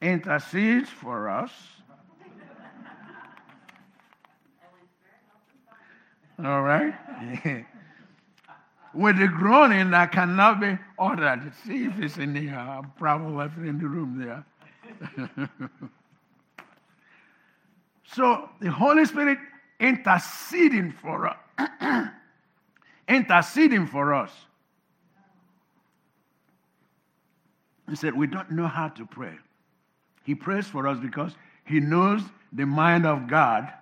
Intercedes 0.00 0.88
for 0.88 1.28
us. 1.28 1.52
All 6.42 6.62
right? 6.62 7.64
With 8.94 9.18
the 9.18 9.28
groaning 9.28 9.90
that 9.90 10.12
cannot 10.12 10.60
be 10.60 10.78
ordered. 10.96 11.52
See 11.66 11.84
if 11.84 11.98
it's 12.00 12.16
in 12.16 12.32
the 12.32 12.50
uh, 12.50 12.82
probably 12.96 13.34
left 13.34 13.58
in 13.58 13.78
the 13.78 13.86
room 13.88 14.18
there. 14.18 14.44
so 18.04 18.48
the 18.60 18.70
Holy 18.70 19.04
Spirit 19.04 19.38
interceding 19.80 20.92
for 20.92 21.28
us. 21.28 21.36
interceding 23.08 23.86
for 23.86 24.14
us. 24.14 24.30
He 27.88 27.96
said, 27.96 28.14
We 28.14 28.26
don't 28.26 28.50
know 28.50 28.66
how 28.66 28.88
to 28.88 29.06
pray. 29.06 29.34
He 30.24 30.34
prays 30.34 30.66
for 30.66 30.88
us 30.88 30.98
because 30.98 31.34
he 31.64 31.80
knows 31.80 32.22
the 32.52 32.64
mind 32.64 33.06
of 33.06 33.28
God. 33.28 33.72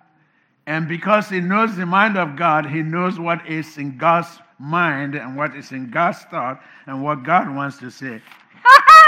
And 0.65 0.87
because 0.87 1.27
he 1.29 1.41
knows 1.41 1.75
the 1.75 1.85
mind 1.85 2.17
of 2.17 2.37
God, 2.37 2.65
he 2.65 2.81
knows 2.81 3.19
what 3.19 3.45
is 3.47 3.77
in 3.77 3.97
God's 3.97 4.39
mind 4.59 5.15
and 5.15 5.35
what 5.35 5.53
is 5.55 5.73
in 5.73 5.89
God's 5.89 6.19
thought 6.31 6.61
and 6.87 7.03
what 7.03 7.23
God 7.23 7.53
wants 7.53 7.79
to 7.79 7.91
say. 7.91 8.21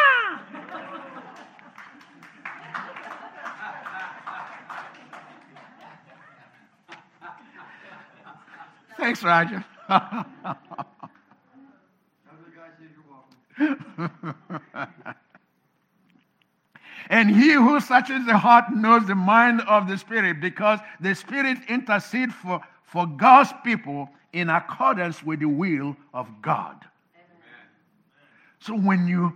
Thanks, 8.98 9.24
Roger. 9.24 9.64
How's 9.88 10.26
the 10.44 10.58
guy 12.54 12.68
said 12.78 12.90
you're 12.92 13.06
welcome? 13.08 13.40
And 17.10 17.30
he 17.30 17.52
who 17.54 17.80
searches 17.80 18.26
the 18.26 18.38
heart 18.38 18.74
knows 18.74 19.06
the 19.06 19.16
mind 19.16 19.62
of 19.62 19.88
the 19.88 19.98
Spirit 19.98 20.42
because 20.42 20.80
the 21.00 21.14
Spirit 21.14 21.58
intercedes 21.70 22.34
for, 22.34 22.62
for 22.84 23.06
God's 23.06 23.54
people 23.64 24.10
in 24.34 24.50
accordance 24.50 25.24
with 25.24 25.40
the 25.40 25.48
will 25.48 25.96
of 26.14 26.30
God. 26.42 26.84
So 28.60 28.76
when 28.76 29.08
you 29.08 29.34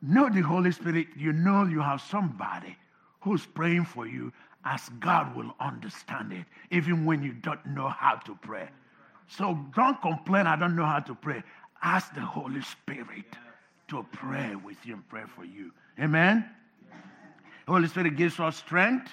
know 0.00 0.30
the 0.30 0.40
Holy 0.40 0.72
Spirit, 0.72 1.08
you 1.16 1.32
know 1.32 1.64
you 1.64 1.80
have 1.80 2.00
somebody 2.00 2.76
who's 3.20 3.44
praying 3.44 3.84
for 3.84 4.06
you 4.06 4.32
as 4.64 4.88
God 5.00 5.36
will 5.36 5.54
understand 5.60 6.32
it, 6.32 6.46
even 6.70 7.04
when 7.04 7.22
you 7.22 7.32
don't 7.32 7.64
know 7.66 7.88
how 7.88 8.14
to 8.16 8.34
pray. 8.42 8.68
So 9.28 9.58
don't 9.74 10.00
complain, 10.00 10.46
I 10.46 10.56
don't 10.56 10.74
know 10.74 10.86
how 10.86 11.00
to 11.00 11.14
pray. 11.14 11.42
Ask 11.82 12.14
the 12.14 12.22
Holy 12.22 12.62
Spirit 12.62 13.26
to 13.88 14.04
pray 14.12 14.54
with 14.56 14.78
you 14.84 14.94
and 14.94 15.08
pray 15.08 15.24
for 15.34 15.44
you. 15.44 15.72
Amen? 16.00 16.48
Holy 17.68 17.86
Spirit 17.86 18.16
gives 18.16 18.40
us 18.40 18.56
strength. 18.56 19.12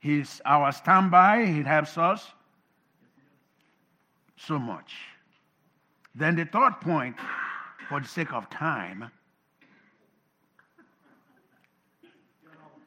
He's 0.00 0.40
our 0.46 0.72
standby. 0.72 1.44
He 1.44 1.62
helps 1.62 1.98
us 1.98 2.26
so 4.36 4.58
much. 4.58 4.94
Then 6.14 6.36
the 6.36 6.46
third 6.46 6.80
point, 6.80 7.16
for 7.88 8.00
the 8.00 8.08
sake 8.08 8.32
of 8.32 8.48
time, 8.48 9.10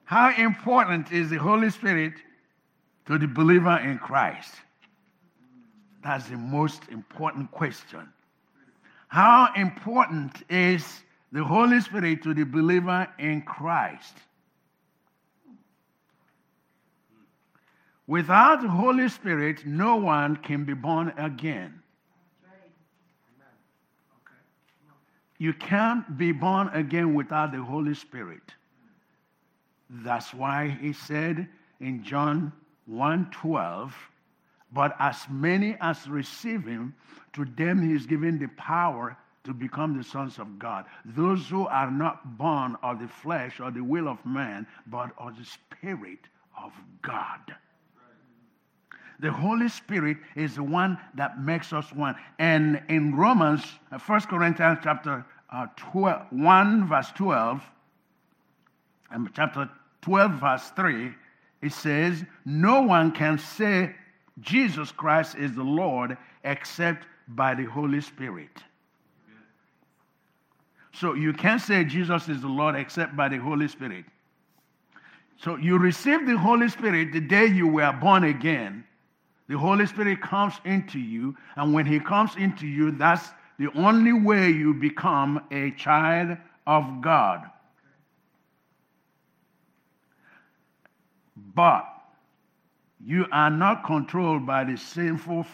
how 0.06 0.34
important 0.36 1.12
is 1.12 1.30
the 1.30 1.38
Holy 1.38 1.70
Spirit 1.70 2.14
to 3.06 3.18
the 3.20 3.28
believer 3.28 3.78
in 3.78 4.00
Christ? 4.00 4.54
That's 6.04 6.28
the 6.28 6.38
most 6.38 6.82
important 6.90 7.52
question. 7.52 8.10
How 9.08 9.54
important 9.56 10.44
is 10.50 11.04
the 11.32 11.44
Holy 11.44 11.80
Spirit 11.80 12.24
to 12.24 12.34
the 12.34 12.44
believer 12.44 13.08
in 13.20 13.44
Christ? 13.44 14.16
Without 18.08 18.62
the 18.62 18.70
Holy 18.70 19.08
Spirit, 19.08 19.66
no 19.66 19.96
one 19.96 20.36
can 20.36 20.66
be 20.66 20.74
born 20.74 21.14
again. 21.18 21.82
You 25.38 25.54
can't 25.54 26.18
be 26.18 26.32
born 26.32 26.70
again 26.70 27.14
without 27.14 27.52
the 27.52 27.62
Holy 27.62 27.94
Spirit. 27.94 28.54
That's 29.90 30.34
why 30.34 30.70
he 30.70 30.94
said 30.94 31.48
in 31.80 32.04
John 32.04 32.54
1:12, 32.90 33.94
but 34.72 34.96
as 35.00 35.28
many 35.30 35.76
as 35.80 36.08
receive 36.08 36.66
him, 36.66 36.96
to 37.34 37.46
them 37.46 37.82
he 37.82 37.94
is 37.94 38.06
given 38.06 38.40
the 38.40 38.48
power 38.48 39.18
to 39.44 39.54
become 39.54 39.98
the 39.98 40.04
sons 40.04 40.40
of 40.40 40.58
God. 40.58 40.86
Those 41.04 41.50
who 41.50 41.68
are 41.68 41.92
not 41.92 42.38
born 42.38 42.78
of 42.82 43.00
the 43.00 43.08
flesh 43.08 43.60
or 43.60 43.72
the 43.72 43.84
will 43.84 44.08
of 44.08 44.26
man, 44.26 44.66
but 44.88 45.12
of 45.18 45.38
the 45.38 45.46
Spirit 45.46 46.28
of 46.58 46.74
God. 47.02 47.56
The 49.20 49.32
Holy 49.32 49.70
Spirit 49.70 50.18
is 50.36 50.56
the 50.56 50.64
one 50.64 50.98
that 51.16 51.40
makes 51.40 51.72
us 51.72 51.92
one. 51.94 52.16
And 52.40 52.82
in 52.90 53.16
Romans, 53.16 53.64
1 53.90 54.02
uh, 54.02 54.20
Corinthians 54.26 54.80
chapter 54.84 55.26
uh, 55.52 55.68
12, 55.78 56.28
1, 56.32 56.88
verse 56.88 57.12
12, 57.16 57.64
and 59.12 59.30
chapter 59.36 59.70
12, 60.02 60.32
verse 60.32 60.72
3, 60.76 61.14
it 61.62 61.72
says, 61.72 62.24
No 62.46 62.82
one 62.82 63.12
can 63.12 63.38
say 63.38 63.96
Jesus 64.42 64.92
Christ 64.92 65.36
is 65.36 65.54
the 65.54 65.64
Lord 65.64 66.18
except 66.44 67.06
by 67.28 67.54
the 67.56 67.66
Holy 67.66 68.02
Spirit. 68.02 68.50
So 70.94 71.14
you 71.14 71.34
can't 71.34 71.62
say 71.62 71.84
Jesus 71.84 72.30
is 72.30 72.42
the 72.42 72.48
Lord 72.48 72.76
except 72.76 73.16
by 73.16 73.30
the 73.30 73.38
Holy 73.38 73.68
Spirit. 73.68 74.06
So 75.38 75.58
you 75.58 75.78
received 75.78 76.28
the 76.28 76.38
Holy 76.38 76.70
Spirit 76.70 77.12
the 77.12 77.20
day 77.20 77.48
you 77.48 77.68
were 77.68 77.92
born 77.92 78.24
again. 78.24 78.86
The 79.48 79.58
Holy 79.58 79.86
Spirit 79.86 80.22
comes 80.22 80.54
into 80.66 81.00
you, 81.00 81.36
and 81.56 81.74
when 81.74 81.86
He 81.86 82.00
comes 82.00 82.36
into 82.38 82.66
you, 82.66 82.92
that's 82.92 83.30
the 83.60 83.70
only 83.76 84.14
way 84.14 84.50
you 84.50 84.74
become 84.74 85.42
a 85.52 85.72
child 85.72 86.38
of 86.66 87.02
God. 87.02 87.44
But 91.56 91.86
you 93.06 93.26
are 93.32 93.50
not 93.50 93.84
controlled 93.84 94.46
by 94.46 94.64
the 94.64 94.78
sinful 94.78 95.46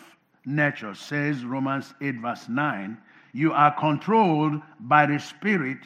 nature, 0.45 0.93
says 0.93 1.43
Romans 1.43 1.93
8, 2.01 2.15
verse 2.21 2.47
9. 2.47 2.97
You 3.33 3.53
are 3.53 3.71
controlled 3.79 4.61
by 4.79 5.05
the 5.05 5.19
Spirit 5.19 5.79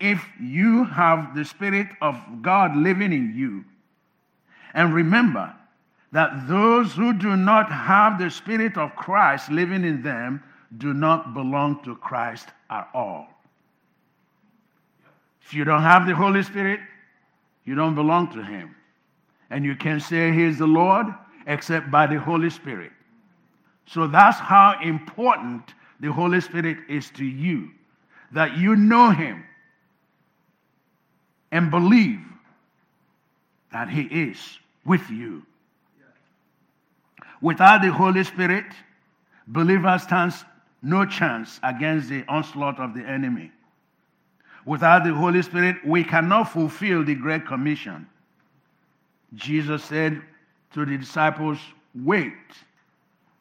if 0.00 0.24
you 0.40 0.84
have 0.84 1.34
the 1.34 1.44
Spirit 1.44 1.88
of 2.00 2.16
God 2.42 2.76
living 2.76 3.12
in 3.12 3.34
you. 3.36 3.64
And 4.74 4.92
remember 4.94 5.54
that 6.12 6.46
those 6.46 6.92
who 6.92 7.14
do 7.14 7.36
not 7.36 7.72
have 7.72 8.18
the 8.18 8.30
Spirit 8.30 8.76
of 8.76 8.94
Christ 8.94 9.50
living 9.50 9.84
in 9.84 10.02
them 10.02 10.42
do 10.78 10.92
not 10.92 11.34
belong 11.34 11.82
to 11.84 11.96
Christ 11.96 12.48
at 12.70 12.88
all. 12.94 13.28
If 15.44 15.54
you 15.54 15.64
don't 15.64 15.82
have 15.82 16.06
the 16.06 16.14
Holy 16.14 16.42
Spirit, 16.42 16.80
you 17.64 17.74
don't 17.74 17.94
belong 17.94 18.32
to 18.32 18.42
Him. 18.42 18.74
And 19.50 19.64
you 19.64 19.74
can 19.74 20.00
say 20.00 20.32
He 20.32 20.42
is 20.42 20.58
the 20.58 20.66
Lord 20.66 21.06
except 21.46 21.90
by 21.90 22.06
the 22.06 22.18
Holy 22.18 22.50
Spirit. 22.50 22.92
So 23.86 24.06
that's 24.06 24.38
how 24.38 24.78
important 24.82 25.74
the 26.00 26.12
Holy 26.12 26.40
Spirit 26.40 26.78
is 26.88 27.10
to 27.10 27.24
you 27.24 27.70
that 28.32 28.56
you 28.56 28.76
know 28.76 29.10
Him 29.10 29.44
and 31.50 31.70
believe 31.70 32.20
that 33.72 33.88
He 33.88 34.02
is 34.02 34.58
with 34.84 35.08
you. 35.10 35.44
Without 37.42 37.82
the 37.82 37.92
Holy 37.92 38.22
Spirit, 38.22 38.66
believer 39.48 39.98
stands 39.98 40.44
no 40.80 41.04
chance 41.04 41.58
against 41.64 42.08
the 42.08 42.24
onslaught 42.28 42.78
of 42.78 42.94
the 42.94 43.02
enemy. 43.02 43.50
Without 44.64 45.02
the 45.02 45.12
Holy 45.12 45.42
Spirit, 45.42 45.76
we 45.84 46.04
cannot 46.04 46.44
fulfill 46.44 47.04
the 47.04 47.16
Great 47.16 47.44
Commission. 47.44 48.06
Jesus 49.34 49.84
said 49.84 50.22
to 50.72 50.86
the 50.86 50.96
disciples, 50.96 51.58
Wait 51.96 52.32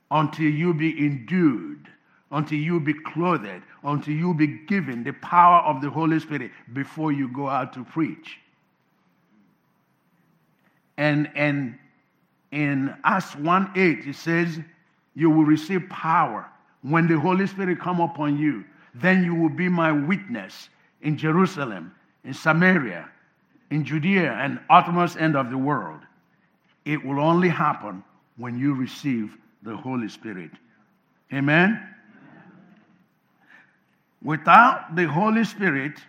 until 0.09 0.49
you 0.49 0.73
be 0.73 0.97
endued, 1.05 1.87
until 2.31 2.57
you 2.57 2.79
be 2.79 2.93
clothed, 2.93 3.61
until 3.83 4.13
you 4.13 4.33
be 4.33 4.47
given 4.47 5.03
the 5.03 5.13
power 5.13 5.61
of 5.61 5.79
the 5.79 5.89
Holy 5.89 6.19
Spirit 6.19 6.51
before 6.73 7.11
you 7.11 7.27
go 7.27 7.47
out 7.47 7.71
to 7.73 7.83
preach. 7.83 8.39
And, 10.97 11.29
and 11.35 11.77
in 12.51 12.93
Acts 13.03 13.35
1 13.35 13.71
8, 13.75 14.07
it 14.07 14.15
says, 14.15 14.59
You 15.15 15.29
will 15.29 15.45
receive 15.45 15.87
power 15.89 16.49
when 16.81 17.07
the 17.07 17.19
Holy 17.19 17.47
Spirit 17.47 17.79
come 17.79 17.99
upon 17.99 18.37
you. 18.37 18.65
Then 18.95 19.23
you 19.23 19.33
will 19.33 19.49
be 19.49 19.69
my 19.69 19.91
witness 19.91 20.69
in 21.01 21.17
Jerusalem, 21.17 21.93
in 22.25 22.33
Samaria, 22.33 23.09
in 23.69 23.85
Judea 23.85 24.33
and 24.33 24.59
uttermost 24.69 25.17
end 25.17 25.35
of 25.35 25.49
the 25.49 25.57
world. 25.57 26.01
It 26.83 27.03
will 27.03 27.19
only 27.19 27.47
happen 27.47 28.03
when 28.37 28.59
you 28.59 28.73
receive 28.73 29.37
the 29.63 29.75
Holy 29.75 30.09
Spirit. 30.09 30.51
Amen? 31.33 31.81
Without 34.21 34.95
the 34.95 35.07
Holy 35.07 35.45
Spirit, 35.45 35.99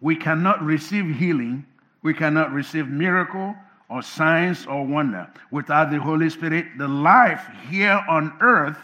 we 0.00 0.16
cannot 0.16 0.62
receive 0.62 1.14
healing, 1.16 1.66
we 2.02 2.14
cannot 2.14 2.52
receive 2.52 2.88
miracle 2.88 3.54
or 3.94 4.02
signs 4.02 4.66
or 4.66 4.84
wonder. 4.84 5.30
Without 5.52 5.92
the 5.92 6.00
Holy 6.00 6.28
Spirit, 6.28 6.66
the 6.78 6.88
life 6.88 7.46
here 7.70 8.04
on 8.08 8.36
earth 8.40 8.76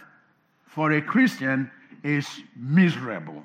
for 0.66 0.92
a 0.92 1.02
Christian 1.02 1.68
is 2.04 2.28
miserable. 2.54 3.42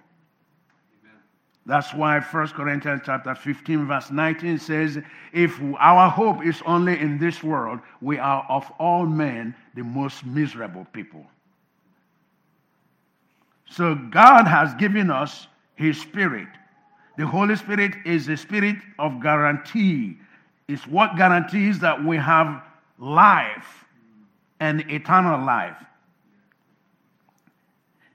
That's 1.66 1.92
why 1.96 2.20
1 2.20 2.48
Corinthians 2.50 3.02
chapter 3.04 3.34
15, 3.34 3.88
verse 3.88 4.12
19 4.12 4.60
says, 4.60 5.00
If 5.34 5.60
our 5.80 6.08
hope 6.08 6.46
is 6.46 6.62
only 6.68 7.00
in 7.00 7.18
this 7.18 7.42
world, 7.42 7.80
we 8.00 8.20
are 8.20 8.46
of 8.48 8.72
all 8.78 9.08
men 9.08 9.56
the 9.74 9.84
most 9.84 10.24
miserable 10.24 10.86
people. 10.94 11.26
So 13.72 13.96
God 13.96 14.46
has 14.46 14.76
given 14.76 15.10
us 15.10 15.48
His 15.74 16.00
Spirit. 16.00 16.48
The 17.18 17.26
Holy 17.26 17.56
Spirit 17.56 17.96
is 18.06 18.28
the 18.28 18.38
spirit 18.38 18.76
of 19.00 19.20
guarantee. 19.20 20.20
It's 20.68 20.88
what 20.88 21.16
guarantees 21.16 21.80
that 21.80 22.04
we 22.04 22.18
have 22.18 22.64
life 22.98 23.86
and 24.60 24.82
eternal 24.90 25.46
life. 25.46 25.78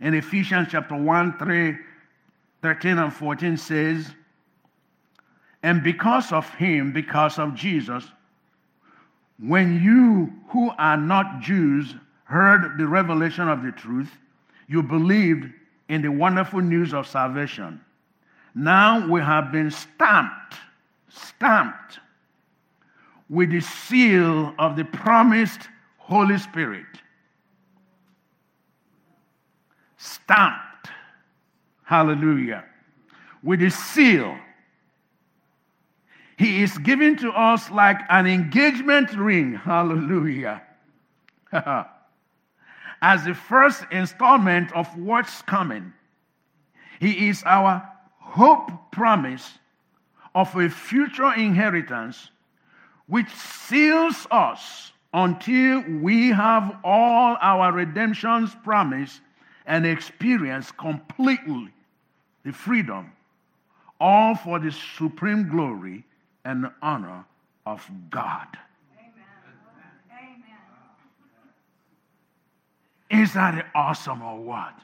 In 0.01 0.15
Ephesians 0.15 0.69
chapter 0.71 0.97
1, 0.97 1.39
3, 1.39 1.77
13 2.63 2.99
and 2.99 3.13
14 3.13 3.57
says, 3.57 4.11
And 5.63 5.83
because 5.83 6.33
of 6.33 6.49
him, 6.55 6.93
because 6.93 7.39
of 7.39 7.55
Jesus, 7.55 8.05
when 9.39 9.83
you 9.83 10.33
who 10.49 10.71
are 10.79 10.97
not 10.97 11.41
Jews 11.41 11.95
heard 12.25 12.79
the 12.79 12.87
revelation 12.87 13.49
of 13.49 13.63
the 13.63 13.73
truth, 13.73 14.11
you 14.67 14.83
believed 14.83 15.51
in 15.89 16.03
the 16.03 16.11
wonderful 16.11 16.61
news 16.61 16.95
of 16.95 17.07
salvation. 17.07 17.81
Now 18.55 19.07
we 19.07 19.21
have 19.21 19.53
been 19.53 19.71
stamped, 19.71 20.57
stamped 21.09 22.01
with 23.31 23.51
the 23.51 23.61
seal 23.61 24.53
of 24.59 24.77
the 24.77 24.85
promised 24.85 25.69
Holy 25.99 26.37
Spirit. 26.37 26.85
Stamped 29.97 30.91
Hallelujah. 31.85 32.65
with 33.43 33.61
the 33.61 33.71
seal. 33.71 34.37
He 36.37 36.63
is 36.63 36.77
given 36.79 37.17
to 37.19 37.31
us 37.31 37.71
like 37.71 38.01
an 38.09 38.27
engagement 38.27 39.13
ring. 39.13 39.55
Hallelujah. 39.55 40.63
As 43.03 43.25
the 43.25 43.35
first 43.35 43.85
installment 43.93 44.73
of 44.73 44.87
what's 44.99 45.43
coming. 45.43 45.93
He 46.99 47.29
is 47.29 47.43
our 47.47 47.89
hope 48.19 48.71
promise 48.91 49.59
of 50.35 50.55
a 50.57 50.69
future 50.69 51.33
inheritance 51.35 52.31
which 53.11 53.29
seals 53.35 54.27
us 54.31 54.93
until 55.13 55.83
we 56.01 56.29
have 56.29 56.77
all 56.85 57.37
our 57.41 57.73
redemption's 57.73 58.55
promise 58.63 59.21
and 59.67 59.85
experience 59.85 60.71
completely 60.71 61.69
the 62.45 62.53
freedom, 62.53 63.11
all 64.01 64.37
for 64.37 64.61
the 64.61 64.71
supreme 64.71 65.49
glory 65.49 66.05
and 66.45 66.71
honor 66.81 67.25
of 67.67 67.85
God. 68.11 68.47
Amen. 68.97 69.13
Amen. 73.11 73.23
Is 73.23 73.35
that 73.35 73.67
awesome 73.75 74.23
or 74.23 74.39
what? 74.39 74.75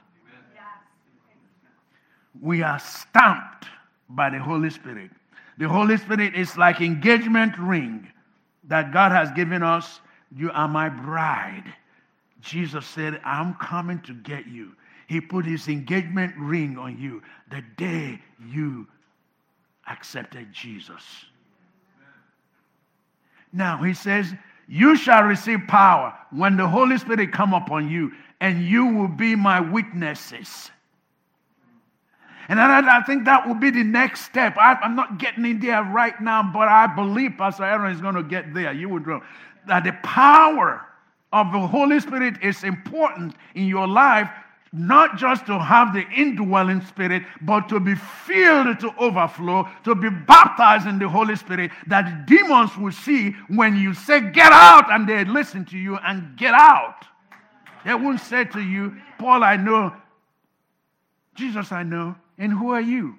We 2.42 2.60
are 2.62 2.80
stamped 2.80 3.68
by 4.10 4.30
the 4.30 4.40
Holy 4.40 4.70
Spirit. 4.70 5.10
The 5.58 5.68
Holy 5.68 5.96
Spirit 5.96 6.34
is 6.34 6.56
like 6.58 6.80
engagement 6.80 7.56
ring 7.56 8.08
that 8.68 8.92
God 8.92 9.12
has 9.12 9.30
given 9.32 9.62
us. 9.62 10.00
You 10.34 10.50
are 10.52 10.68
my 10.68 10.88
bride. 10.88 11.72
Jesus 12.40 12.86
said, 12.86 13.20
I'm 13.24 13.54
coming 13.54 14.00
to 14.02 14.14
get 14.14 14.46
you. 14.46 14.72
He 15.06 15.20
put 15.20 15.44
his 15.44 15.68
engagement 15.68 16.34
ring 16.36 16.76
on 16.76 16.98
you 16.98 17.22
the 17.50 17.62
day 17.76 18.20
you 18.48 18.86
accepted 19.88 20.52
Jesus. 20.52 21.02
Now 23.52 23.82
he 23.82 23.94
says, 23.94 24.34
You 24.68 24.96
shall 24.96 25.22
receive 25.22 25.60
power 25.68 26.14
when 26.30 26.56
the 26.56 26.66
Holy 26.66 26.98
Spirit 26.98 27.32
come 27.32 27.54
upon 27.54 27.88
you, 27.88 28.12
and 28.40 28.64
you 28.64 28.86
will 28.86 29.08
be 29.08 29.36
my 29.36 29.60
witnesses. 29.60 30.70
And 32.48 32.60
I, 32.60 32.98
I 32.98 33.02
think 33.02 33.24
that 33.24 33.46
will 33.46 33.54
be 33.54 33.70
the 33.70 33.82
next 33.82 34.22
step. 34.22 34.56
I, 34.56 34.78
am 34.82 34.94
not 34.94 35.18
getting 35.18 35.44
in 35.44 35.58
there 35.60 35.82
right 35.82 36.18
now, 36.20 36.48
but 36.52 36.68
I 36.68 36.86
believe 36.86 37.32
Pastor 37.36 37.64
Aaron 37.64 37.92
is 37.92 38.00
going 38.00 38.14
to 38.14 38.22
get 38.22 38.54
there. 38.54 38.72
You 38.72 38.88
would 38.88 39.06
know 39.06 39.20
that 39.66 39.84
the 39.84 39.92
power 40.02 40.86
of 41.32 41.52
the 41.52 41.58
Holy 41.58 41.98
Spirit 41.98 42.36
is 42.42 42.62
important 42.62 43.34
in 43.56 43.66
your 43.66 43.88
life, 43.88 44.30
not 44.72 45.16
just 45.16 45.46
to 45.46 45.58
have 45.58 45.92
the 45.92 46.06
indwelling 46.10 46.82
spirit, 46.82 47.24
but 47.42 47.68
to 47.68 47.80
be 47.80 47.94
filled 47.94 48.78
to 48.80 48.94
overflow, 48.98 49.68
to 49.84 49.94
be 49.94 50.08
baptized 50.08 50.86
in 50.86 50.98
the 50.98 51.08
Holy 51.08 51.34
Spirit, 51.34 51.72
that 51.88 52.26
demons 52.26 52.76
will 52.76 52.92
see 52.92 53.30
when 53.48 53.74
you 53.76 53.92
say, 53.92 54.20
Get 54.20 54.52
out, 54.52 54.92
and 54.92 55.08
they 55.08 55.24
listen 55.24 55.64
to 55.66 55.78
you 55.78 55.96
and 55.96 56.36
get 56.36 56.54
out. 56.54 57.06
They 57.84 57.94
won't 57.94 58.20
say 58.20 58.44
to 58.44 58.60
you, 58.60 58.96
Paul, 59.18 59.42
I 59.42 59.56
know. 59.56 59.92
Jesus, 61.34 61.72
I 61.72 61.82
know. 61.82 62.16
And 62.38 62.52
who 62.52 62.70
are 62.70 62.80
you? 62.80 63.16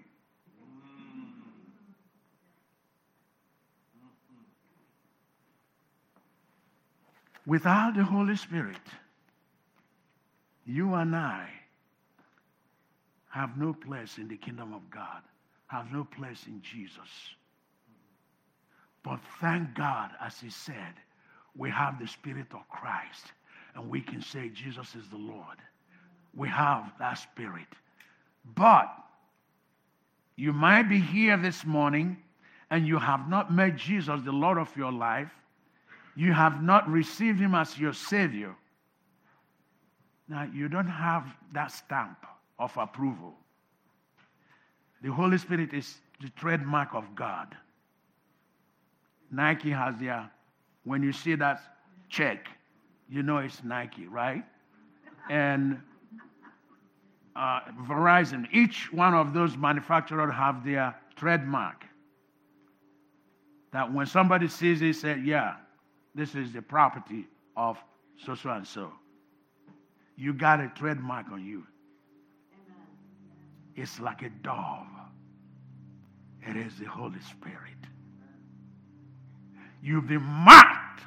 Without 7.46 7.96
the 7.96 8.04
Holy 8.04 8.36
Spirit, 8.36 8.76
you 10.66 10.94
and 10.96 11.16
I 11.16 11.48
have 13.30 13.58
no 13.58 13.74
place 13.74 14.18
in 14.18 14.28
the 14.28 14.36
kingdom 14.36 14.74
of 14.74 14.90
God, 14.90 15.22
have 15.68 15.92
no 15.92 16.04
place 16.04 16.44
in 16.46 16.62
Jesus. 16.62 17.10
But 19.02 19.20
thank 19.40 19.76
God, 19.76 20.12
as 20.22 20.38
He 20.42 20.50
said, 20.50 20.94
we 21.56 21.70
have 21.70 22.00
the 22.00 22.08
Spirit 22.08 22.48
of 22.54 22.68
Christ, 22.68 23.32
and 23.76 23.90
we 23.90 24.02
can 24.02 24.22
say 24.22 24.50
Jesus 24.50 24.96
is 24.96 25.08
the 25.10 25.18
Lord. 25.18 25.58
We 26.36 26.50
have 26.50 26.92
that 27.00 27.14
Spirit. 27.14 27.68
But 28.56 28.90
you 30.38 30.54
might 30.54 30.84
be 30.84 31.00
here 31.00 31.36
this 31.36 31.66
morning 31.66 32.16
and 32.70 32.88
you 32.88 33.00
have 33.00 33.28
not 33.28 33.52
met 33.52 33.76
Jesus, 33.76 34.22
the 34.24 34.32
Lord 34.32 34.60
of 34.60 34.76
your 34.78 34.92
life. 34.92 35.32
You 36.16 36.32
have 36.32 36.62
not 36.62 36.88
received 36.88 37.40
him 37.40 37.56
as 37.56 37.78
your 37.78 37.94
Savior. 37.94 38.56
Now, 40.30 40.48
you 40.54 40.68
don't 40.70 40.88
have 40.88 41.26
that 41.54 41.72
stamp 41.72 42.26
of 42.60 42.76
approval. 42.78 43.34
The 45.02 45.12
Holy 45.12 45.38
Spirit 45.38 45.74
is 45.74 45.98
the 46.22 46.30
trademark 46.30 46.94
of 46.94 47.16
God. 47.16 47.56
Nike 49.32 49.72
has 49.72 49.96
their, 49.98 50.30
when 50.84 51.02
you 51.02 51.14
see 51.14 51.36
that 51.36 51.62
check, 52.10 52.48
you 53.10 53.24
know 53.24 53.38
it's 53.38 53.64
Nike, 53.64 54.08
right? 54.08 54.44
And 55.30 55.80
uh, 57.38 57.60
Verizon, 57.88 58.48
each 58.52 58.92
one 58.92 59.14
of 59.14 59.34
those 59.34 59.56
manufacturers 59.56 60.34
have 60.34 60.66
their 60.66 60.96
trademark. 61.16 61.86
That 63.72 63.94
when 63.94 64.08
somebody 64.08 64.48
sees 64.48 64.82
it, 64.82 64.96
say, 64.96 65.22
yeah, 65.24 65.56
this 66.16 66.34
is 66.34 66.52
the 66.52 66.62
property 66.62 67.28
of 67.56 67.78
so 68.26 68.34
so 68.34 68.50
and 68.50 68.66
so. 68.66 68.92
You 70.16 70.34
got 70.34 70.60
a 70.60 70.72
trademark 70.76 71.28
on 71.32 71.46
you. 71.46 71.64
Amen. 72.54 72.88
It's 73.76 74.00
like 74.00 74.24
a 74.24 74.30
dove. 74.30 74.88
It 76.42 76.58
is 76.58 76.80
the 76.80 76.86
Holy 76.86 77.20
Spirit. 77.20 77.62
You've 79.84 80.08
been 80.08 80.24
marked. 80.24 81.02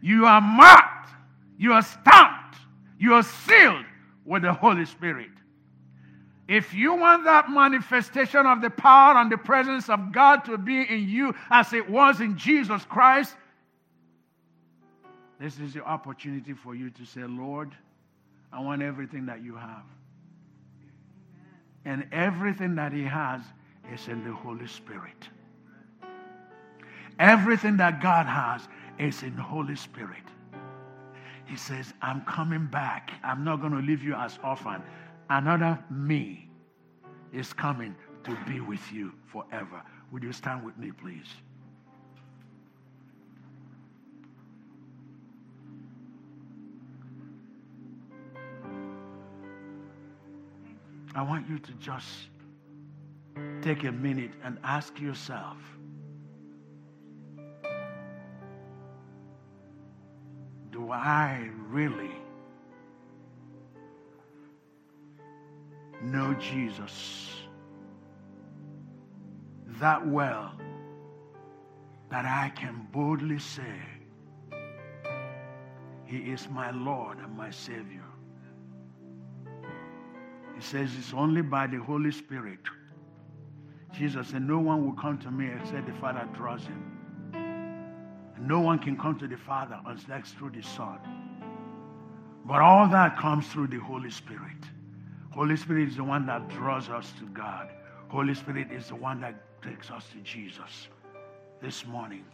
You 0.00 0.24
are 0.24 0.40
marked. 0.40 1.10
You 1.58 1.72
are 1.72 1.82
stamped 1.82 2.35
you 2.98 3.14
are 3.14 3.22
sealed 3.22 3.84
with 4.24 4.42
the 4.42 4.52
Holy 4.52 4.84
Spirit. 4.84 5.30
If 6.48 6.74
you 6.74 6.94
want 6.94 7.24
that 7.24 7.50
manifestation 7.50 8.46
of 8.46 8.60
the 8.60 8.70
power 8.70 9.16
and 9.16 9.30
the 9.30 9.38
presence 9.38 9.88
of 9.88 10.12
God 10.12 10.44
to 10.44 10.56
be 10.56 10.82
in 10.82 11.08
you 11.08 11.34
as 11.50 11.72
it 11.72 11.90
was 11.90 12.20
in 12.20 12.38
Jesus 12.38 12.84
Christ, 12.84 13.34
this 15.40 15.58
is 15.58 15.74
the 15.74 15.84
opportunity 15.84 16.52
for 16.52 16.74
you 16.74 16.90
to 16.90 17.04
say, 17.04 17.24
Lord, 17.24 17.72
I 18.52 18.60
want 18.60 18.82
everything 18.82 19.26
that 19.26 19.42
you 19.42 19.56
have. 19.56 19.84
And 21.84 22.06
everything 22.12 22.76
that 22.76 22.92
He 22.92 23.02
has 23.02 23.40
is 23.92 24.08
in 24.08 24.24
the 24.24 24.32
Holy 24.32 24.66
Spirit. 24.66 25.28
Everything 27.18 27.76
that 27.78 28.00
God 28.00 28.26
has 28.26 28.66
is 28.98 29.22
in 29.22 29.36
the 29.36 29.42
Holy 29.42 29.76
Spirit. 29.76 30.22
He 31.46 31.56
says, 31.56 31.94
I'm 32.02 32.22
coming 32.22 32.66
back. 32.66 33.12
I'm 33.22 33.44
not 33.44 33.60
going 33.60 33.72
to 33.72 33.78
leave 33.78 34.02
you 34.02 34.14
as 34.14 34.38
orphan. 34.44 34.82
Another 35.30 35.78
me 35.90 36.48
is 37.32 37.52
coming 37.52 37.94
to 38.24 38.36
be 38.46 38.60
with 38.60 38.92
you 38.92 39.12
forever. 39.26 39.82
Would 40.10 40.22
you 40.22 40.32
stand 40.32 40.64
with 40.64 40.76
me, 40.76 40.90
please? 40.90 41.26
I 51.14 51.22
want 51.22 51.48
you 51.48 51.58
to 51.58 51.72
just 51.74 52.08
take 53.62 53.84
a 53.84 53.92
minute 53.92 54.32
and 54.44 54.58
ask 54.62 55.00
yourself 55.00 55.56
I 60.92 61.50
really 61.68 62.10
know 66.02 66.34
Jesus 66.34 67.32
that 69.80 70.06
well 70.06 70.52
that 72.10 72.24
I 72.24 72.50
can 72.50 72.86
boldly 72.92 73.38
say, 73.38 73.82
He 76.04 76.18
is 76.18 76.48
my 76.48 76.70
Lord 76.70 77.18
and 77.18 77.36
my 77.36 77.50
Savior? 77.50 78.04
He 80.54 80.62
says 80.62 80.90
it's 80.98 81.12
only 81.12 81.42
by 81.42 81.66
the 81.66 81.78
Holy 81.78 82.12
Spirit. 82.12 82.60
Jesus 83.92 84.28
said, 84.28 84.42
No 84.42 84.58
one 84.58 84.84
will 84.84 84.94
come 84.94 85.18
to 85.18 85.30
me 85.30 85.50
except 85.60 85.86
the 85.86 85.92
Father 85.94 86.26
draws 86.34 86.64
him. 86.64 86.95
No 88.46 88.60
one 88.60 88.78
can 88.78 88.96
come 88.96 89.18
to 89.18 89.26
the 89.26 89.36
Father 89.36 89.78
unless 89.84 90.30
through 90.30 90.50
the 90.50 90.62
Son. 90.62 90.98
But 92.44 92.60
all 92.60 92.88
that 92.88 93.18
comes 93.18 93.48
through 93.48 93.66
the 93.68 93.78
Holy 93.78 94.10
Spirit. 94.10 94.62
Holy 95.32 95.56
Spirit 95.56 95.88
is 95.88 95.96
the 95.96 96.04
one 96.04 96.26
that 96.26 96.48
draws 96.48 96.88
us 96.88 97.12
to 97.18 97.26
God. 97.26 97.68
Holy 98.08 98.34
Spirit 98.34 98.70
is 98.70 98.86
the 98.86 98.94
one 98.94 99.20
that 99.20 99.34
takes 99.62 99.90
us 99.90 100.06
to 100.12 100.18
Jesus. 100.18 100.88
This 101.60 101.84
morning, 101.86 102.24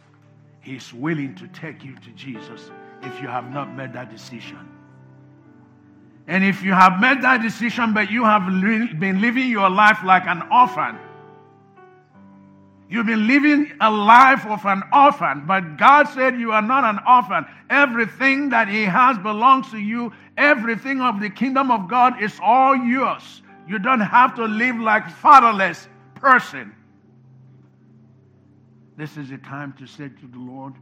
He's 0.61 0.93
willing 0.93 1.33
to 1.35 1.47
take 1.47 1.83
you 1.83 1.95
to 1.95 2.09
Jesus 2.11 2.69
if 3.01 3.19
you 3.19 3.27
have 3.27 3.51
not 3.51 3.75
made 3.75 3.93
that 3.93 4.11
decision. 4.11 4.69
And 6.27 6.43
if 6.43 6.63
you 6.63 6.73
have 6.73 7.01
made 7.01 7.23
that 7.23 7.41
decision, 7.41 7.93
but 7.93 8.11
you 8.11 8.23
have 8.23 8.45
been 8.45 9.19
living 9.19 9.49
your 9.49 9.69
life 9.69 9.97
like 10.05 10.27
an 10.27 10.43
orphan, 10.51 10.97
You've 12.93 13.07
been 13.07 13.25
living 13.25 13.71
a 13.81 13.89
life 13.89 14.45
of 14.45 14.63
an 14.67 14.83
orphan, 14.93 15.45
but 15.47 15.77
God 15.77 16.03
said 16.09 16.39
you 16.39 16.51
are 16.51 16.61
not 16.61 16.83
an 16.83 16.99
orphan. 17.07 17.43
Everything 17.71 18.49
that 18.49 18.67
He 18.67 18.83
has 18.83 19.17
belongs 19.17 19.71
to 19.71 19.79
you. 19.79 20.13
Everything 20.37 21.01
of 21.01 21.19
the 21.19 21.31
kingdom 21.31 21.71
of 21.71 21.89
God 21.89 22.21
is 22.21 22.39
all 22.39 22.75
yours. 22.75 23.41
You 23.67 23.79
don't 23.79 23.99
have 23.99 24.35
to 24.35 24.45
live 24.45 24.75
like 24.75 25.09
fatherless 25.09 25.87
person. 26.13 26.71
This 28.95 29.17
is 29.17 29.31
the 29.31 29.39
time 29.39 29.73
to 29.79 29.87
say 29.87 30.09
to 30.09 30.27
the 30.27 30.37
Lord, 30.37 30.75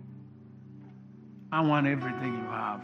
I 1.49 1.62
want 1.62 1.88
everything 1.88 2.34
you 2.34 2.51
have. 2.51 2.84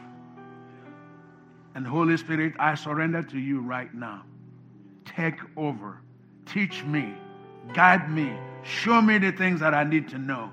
And 1.75 1.85
Holy 1.85 2.15
Spirit, 2.15 2.53
I 2.59 2.75
surrender 2.75 3.23
to 3.23 3.37
you 3.37 3.59
right 3.59 3.93
now. 3.93 4.23
Take 5.03 5.35
over. 5.57 5.99
Teach 6.45 6.85
me. 6.85 7.13
Guide 7.73 8.09
me 8.11 8.33
Show 8.67 9.01
me 9.01 9.17
the 9.17 9.31
things 9.31 9.61
that 9.61 9.73
I 9.73 9.85
need 9.85 10.09
to 10.09 10.17
know 10.17 10.51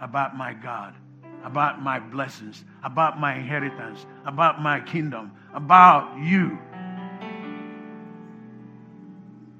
about 0.00 0.36
my 0.36 0.54
God, 0.54 0.94
about 1.42 1.82
my 1.82 1.98
blessings, 1.98 2.64
about 2.84 3.18
my 3.18 3.34
inheritance, 3.34 4.06
about 4.24 4.62
my 4.62 4.78
kingdom, 4.78 5.32
about 5.52 6.16
you. 6.18 6.56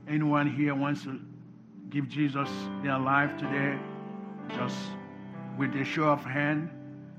Anyone 0.09 0.49
here 0.49 0.73
wants 0.75 1.03
to 1.03 1.21
give 1.91 2.09
Jesus 2.09 2.49
their 2.85 2.99
life 2.99 3.37
today? 3.37 3.77
Just 4.51 4.79
with 5.59 5.75
a 5.75 5.85
show 5.85 6.05
of 6.05 6.25
hand. 6.25 6.71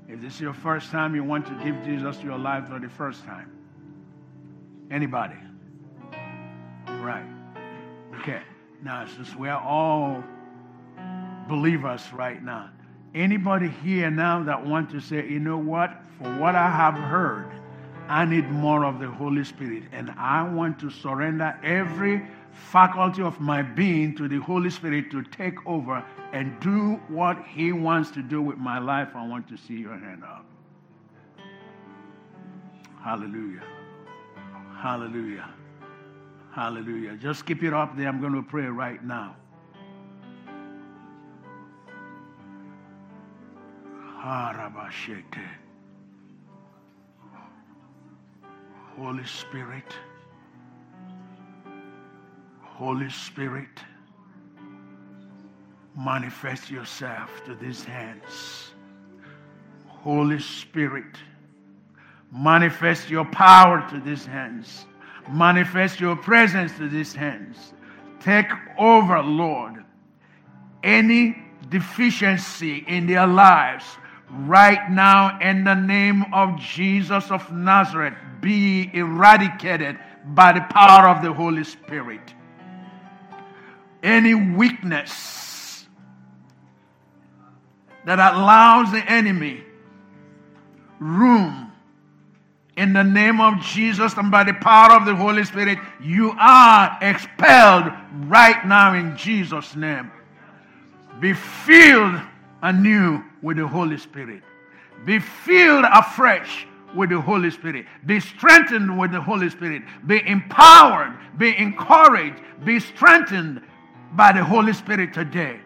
If 0.08 0.22
this 0.22 0.36
is 0.36 0.40
your 0.40 0.54
first 0.54 0.90
time, 0.90 1.14
you 1.14 1.22
want 1.22 1.46
to 1.46 1.54
give 1.62 1.84
Jesus 1.84 2.20
your 2.22 2.38
life 2.38 2.68
for 2.68 2.80
the 2.80 2.88
first 2.88 3.24
time. 3.24 3.52
Anybody? 4.90 5.36
Right. 6.88 7.26
Okay. 8.20 8.40
Now, 8.82 9.06
since 9.06 9.34
we're 9.36 9.52
all 9.52 10.24
believers 11.48 12.02
right 12.12 12.42
now, 12.42 12.70
anybody 13.14 13.68
here 13.68 14.10
now 14.10 14.42
that 14.44 14.64
want 14.66 14.90
to 14.90 15.00
say, 15.00 15.28
you 15.28 15.38
know 15.38 15.58
what, 15.58 15.90
for 16.18 16.34
what 16.38 16.54
I 16.54 16.70
have 16.70 16.94
heard, 16.94 17.50
I 18.08 18.24
need 18.24 18.50
more 18.50 18.84
of 18.84 18.98
the 18.98 19.08
Holy 19.08 19.44
Spirit, 19.44 19.84
and 19.92 20.10
I 20.16 20.42
want 20.42 20.78
to 20.80 20.90
surrender 20.90 21.58
every 21.62 22.26
faculty 22.52 23.22
of 23.22 23.38
my 23.40 23.62
being 23.62 24.16
to 24.16 24.28
the 24.28 24.38
Holy 24.38 24.70
Spirit 24.70 25.10
to 25.12 25.22
take 25.22 25.64
over 25.66 26.04
and 26.32 26.58
do 26.60 26.94
what 27.08 27.44
He 27.46 27.72
wants 27.72 28.10
to 28.12 28.22
do 28.22 28.42
with 28.42 28.58
my 28.58 28.78
life. 28.78 29.10
I 29.14 29.26
want 29.26 29.48
to 29.48 29.56
see 29.56 29.74
your 29.74 29.96
hand 29.96 30.24
up. 30.24 30.44
Hallelujah. 33.02 33.62
Hallelujah. 34.76 35.48
Hallelujah. 36.52 37.16
Just 37.16 37.46
keep 37.46 37.62
it 37.62 37.72
up 37.72 37.96
there. 37.96 38.08
I'm 38.08 38.20
going 38.20 38.34
to 38.34 38.42
pray 38.42 38.66
right 38.66 39.02
now. 39.04 39.36
Holy 48.96 49.24
Spirit. 49.24 49.94
Holy 52.60 53.08
Spirit. 53.10 53.68
Manifest 55.96 56.70
yourself 56.70 57.30
to 57.46 57.54
these 57.54 57.84
hands. 57.84 58.72
Holy 59.86 60.40
Spirit. 60.40 61.16
Manifest 62.32 63.08
your 63.08 63.24
power 63.24 63.88
to 63.90 64.00
these 64.00 64.26
hands 64.26 64.86
manifest 65.28 66.00
your 66.00 66.16
presence 66.16 66.72
to 66.78 66.88
these 66.88 67.14
hands. 67.14 67.72
Take 68.20 68.50
over, 68.78 69.22
Lord. 69.22 69.84
Any 70.82 71.36
deficiency 71.68 72.84
in 72.86 73.06
their 73.06 73.26
lives 73.26 73.84
right 74.30 74.90
now 74.90 75.38
in 75.40 75.64
the 75.64 75.74
name 75.74 76.24
of 76.32 76.58
Jesus 76.58 77.30
of 77.30 77.52
Nazareth 77.52 78.14
be 78.40 78.90
eradicated 78.94 79.98
by 80.24 80.52
the 80.52 80.60
power 80.70 81.08
of 81.08 81.22
the 81.22 81.32
Holy 81.32 81.64
Spirit. 81.64 82.34
Any 84.02 84.34
weakness 84.34 85.86
that 88.04 88.18
allows 88.18 88.92
the 88.92 89.04
enemy 89.10 89.62
room 90.98 91.69
in 92.80 92.94
the 92.94 93.04
name 93.04 93.42
of 93.42 93.60
Jesus 93.60 94.14
and 94.16 94.30
by 94.30 94.42
the 94.42 94.54
power 94.54 94.96
of 94.96 95.04
the 95.04 95.14
Holy 95.14 95.44
Spirit, 95.44 95.78
you 96.02 96.32
are 96.40 96.96
expelled 97.02 97.92
right 98.26 98.66
now 98.66 98.94
in 98.94 99.14
Jesus' 99.18 99.76
name. 99.76 100.10
Be 101.20 101.34
filled 101.34 102.18
anew 102.62 103.22
with 103.42 103.58
the 103.58 103.66
Holy 103.66 103.98
Spirit. 103.98 104.42
Be 105.04 105.18
filled 105.18 105.84
afresh 105.92 106.66
with 106.96 107.10
the 107.10 107.20
Holy 107.20 107.50
Spirit. 107.50 107.84
Be 108.06 108.18
strengthened 108.18 108.98
with 108.98 109.12
the 109.12 109.20
Holy 109.20 109.50
Spirit. 109.50 109.82
Be 110.06 110.26
empowered. 110.26 111.14
Be 111.36 111.54
encouraged. 111.58 112.40
Be 112.64 112.80
strengthened 112.80 113.60
by 114.12 114.32
the 114.32 114.42
Holy 114.42 114.72
Spirit 114.72 115.12
today. 115.12 115.60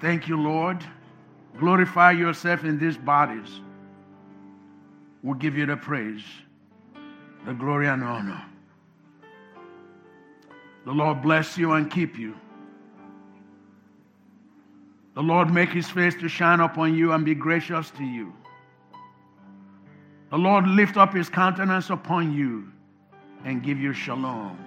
Thank 0.00 0.28
you, 0.28 0.40
Lord. 0.40 0.84
Glorify 1.58 2.12
yourself 2.12 2.62
in 2.62 2.78
these 2.78 2.96
bodies 2.96 3.63
will 5.24 5.34
give 5.34 5.56
you 5.56 5.64
the 5.64 5.76
praise, 5.76 6.22
the 7.46 7.54
glory, 7.54 7.88
and 7.88 8.04
honor. 8.04 8.44
The 10.84 10.92
Lord 10.92 11.22
bless 11.22 11.56
you 11.56 11.72
and 11.72 11.90
keep 11.90 12.18
you. 12.18 12.34
The 15.14 15.22
Lord 15.22 15.50
make 15.50 15.70
his 15.70 15.88
face 15.88 16.14
to 16.16 16.28
shine 16.28 16.60
upon 16.60 16.94
you 16.94 17.12
and 17.12 17.24
be 17.24 17.34
gracious 17.34 17.90
to 17.92 18.04
you. 18.04 18.34
The 20.30 20.36
Lord 20.36 20.66
lift 20.66 20.98
up 20.98 21.14
his 21.14 21.30
countenance 21.30 21.88
upon 21.88 22.34
you 22.34 22.70
and 23.46 23.62
give 23.62 23.78
you 23.78 23.94
shalom. 23.94 24.58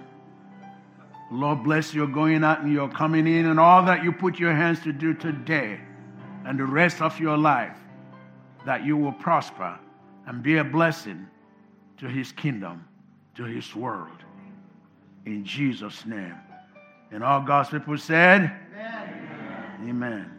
The 1.30 1.36
Lord 1.36 1.62
bless 1.62 1.94
your 1.94 2.08
going 2.08 2.42
out 2.42 2.62
and 2.62 2.72
your 2.72 2.88
coming 2.88 3.28
in 3.28 3.46
and 3.46 3.60
all 3.60 3.84
that 3.84 4.02
you 4.02 4.10
put 4.10 4.40
your 4.40 4.54
hands 4.54 4.80
to 4.80 4.92
do 4.92 5.14
today 5.14 5.78
and 6.46 6.58
the 6.58 6.64
rest 6.64 7.00
of 7.00 7.20
your 7.20 7.36
life, 7.36 7.76
that 8.64 8.84
you 8.84 8.96
will 8.96 9.12
prosper 9.12 9.78
and 10.28 10.42
be 10.42 10.58
a 10.58 10.64
blessing 10.64 11.26
to 11.96 12.06
his 12.06 12.32
kingdom, 12.32 12.86
to 13.34 13.44
his 13.44 13.74
world. 13.74 14.22
In 15.24 15.42
Jesus' 15.42 16.04
name. 16.04 16.36
And 17.10 17.24
all 17.24 17.40
God's 17.40 17.70
people 17.70 17.96
said, 17.96 18.52
Amen. 18.74 19.88
Amen. 19.88 20.37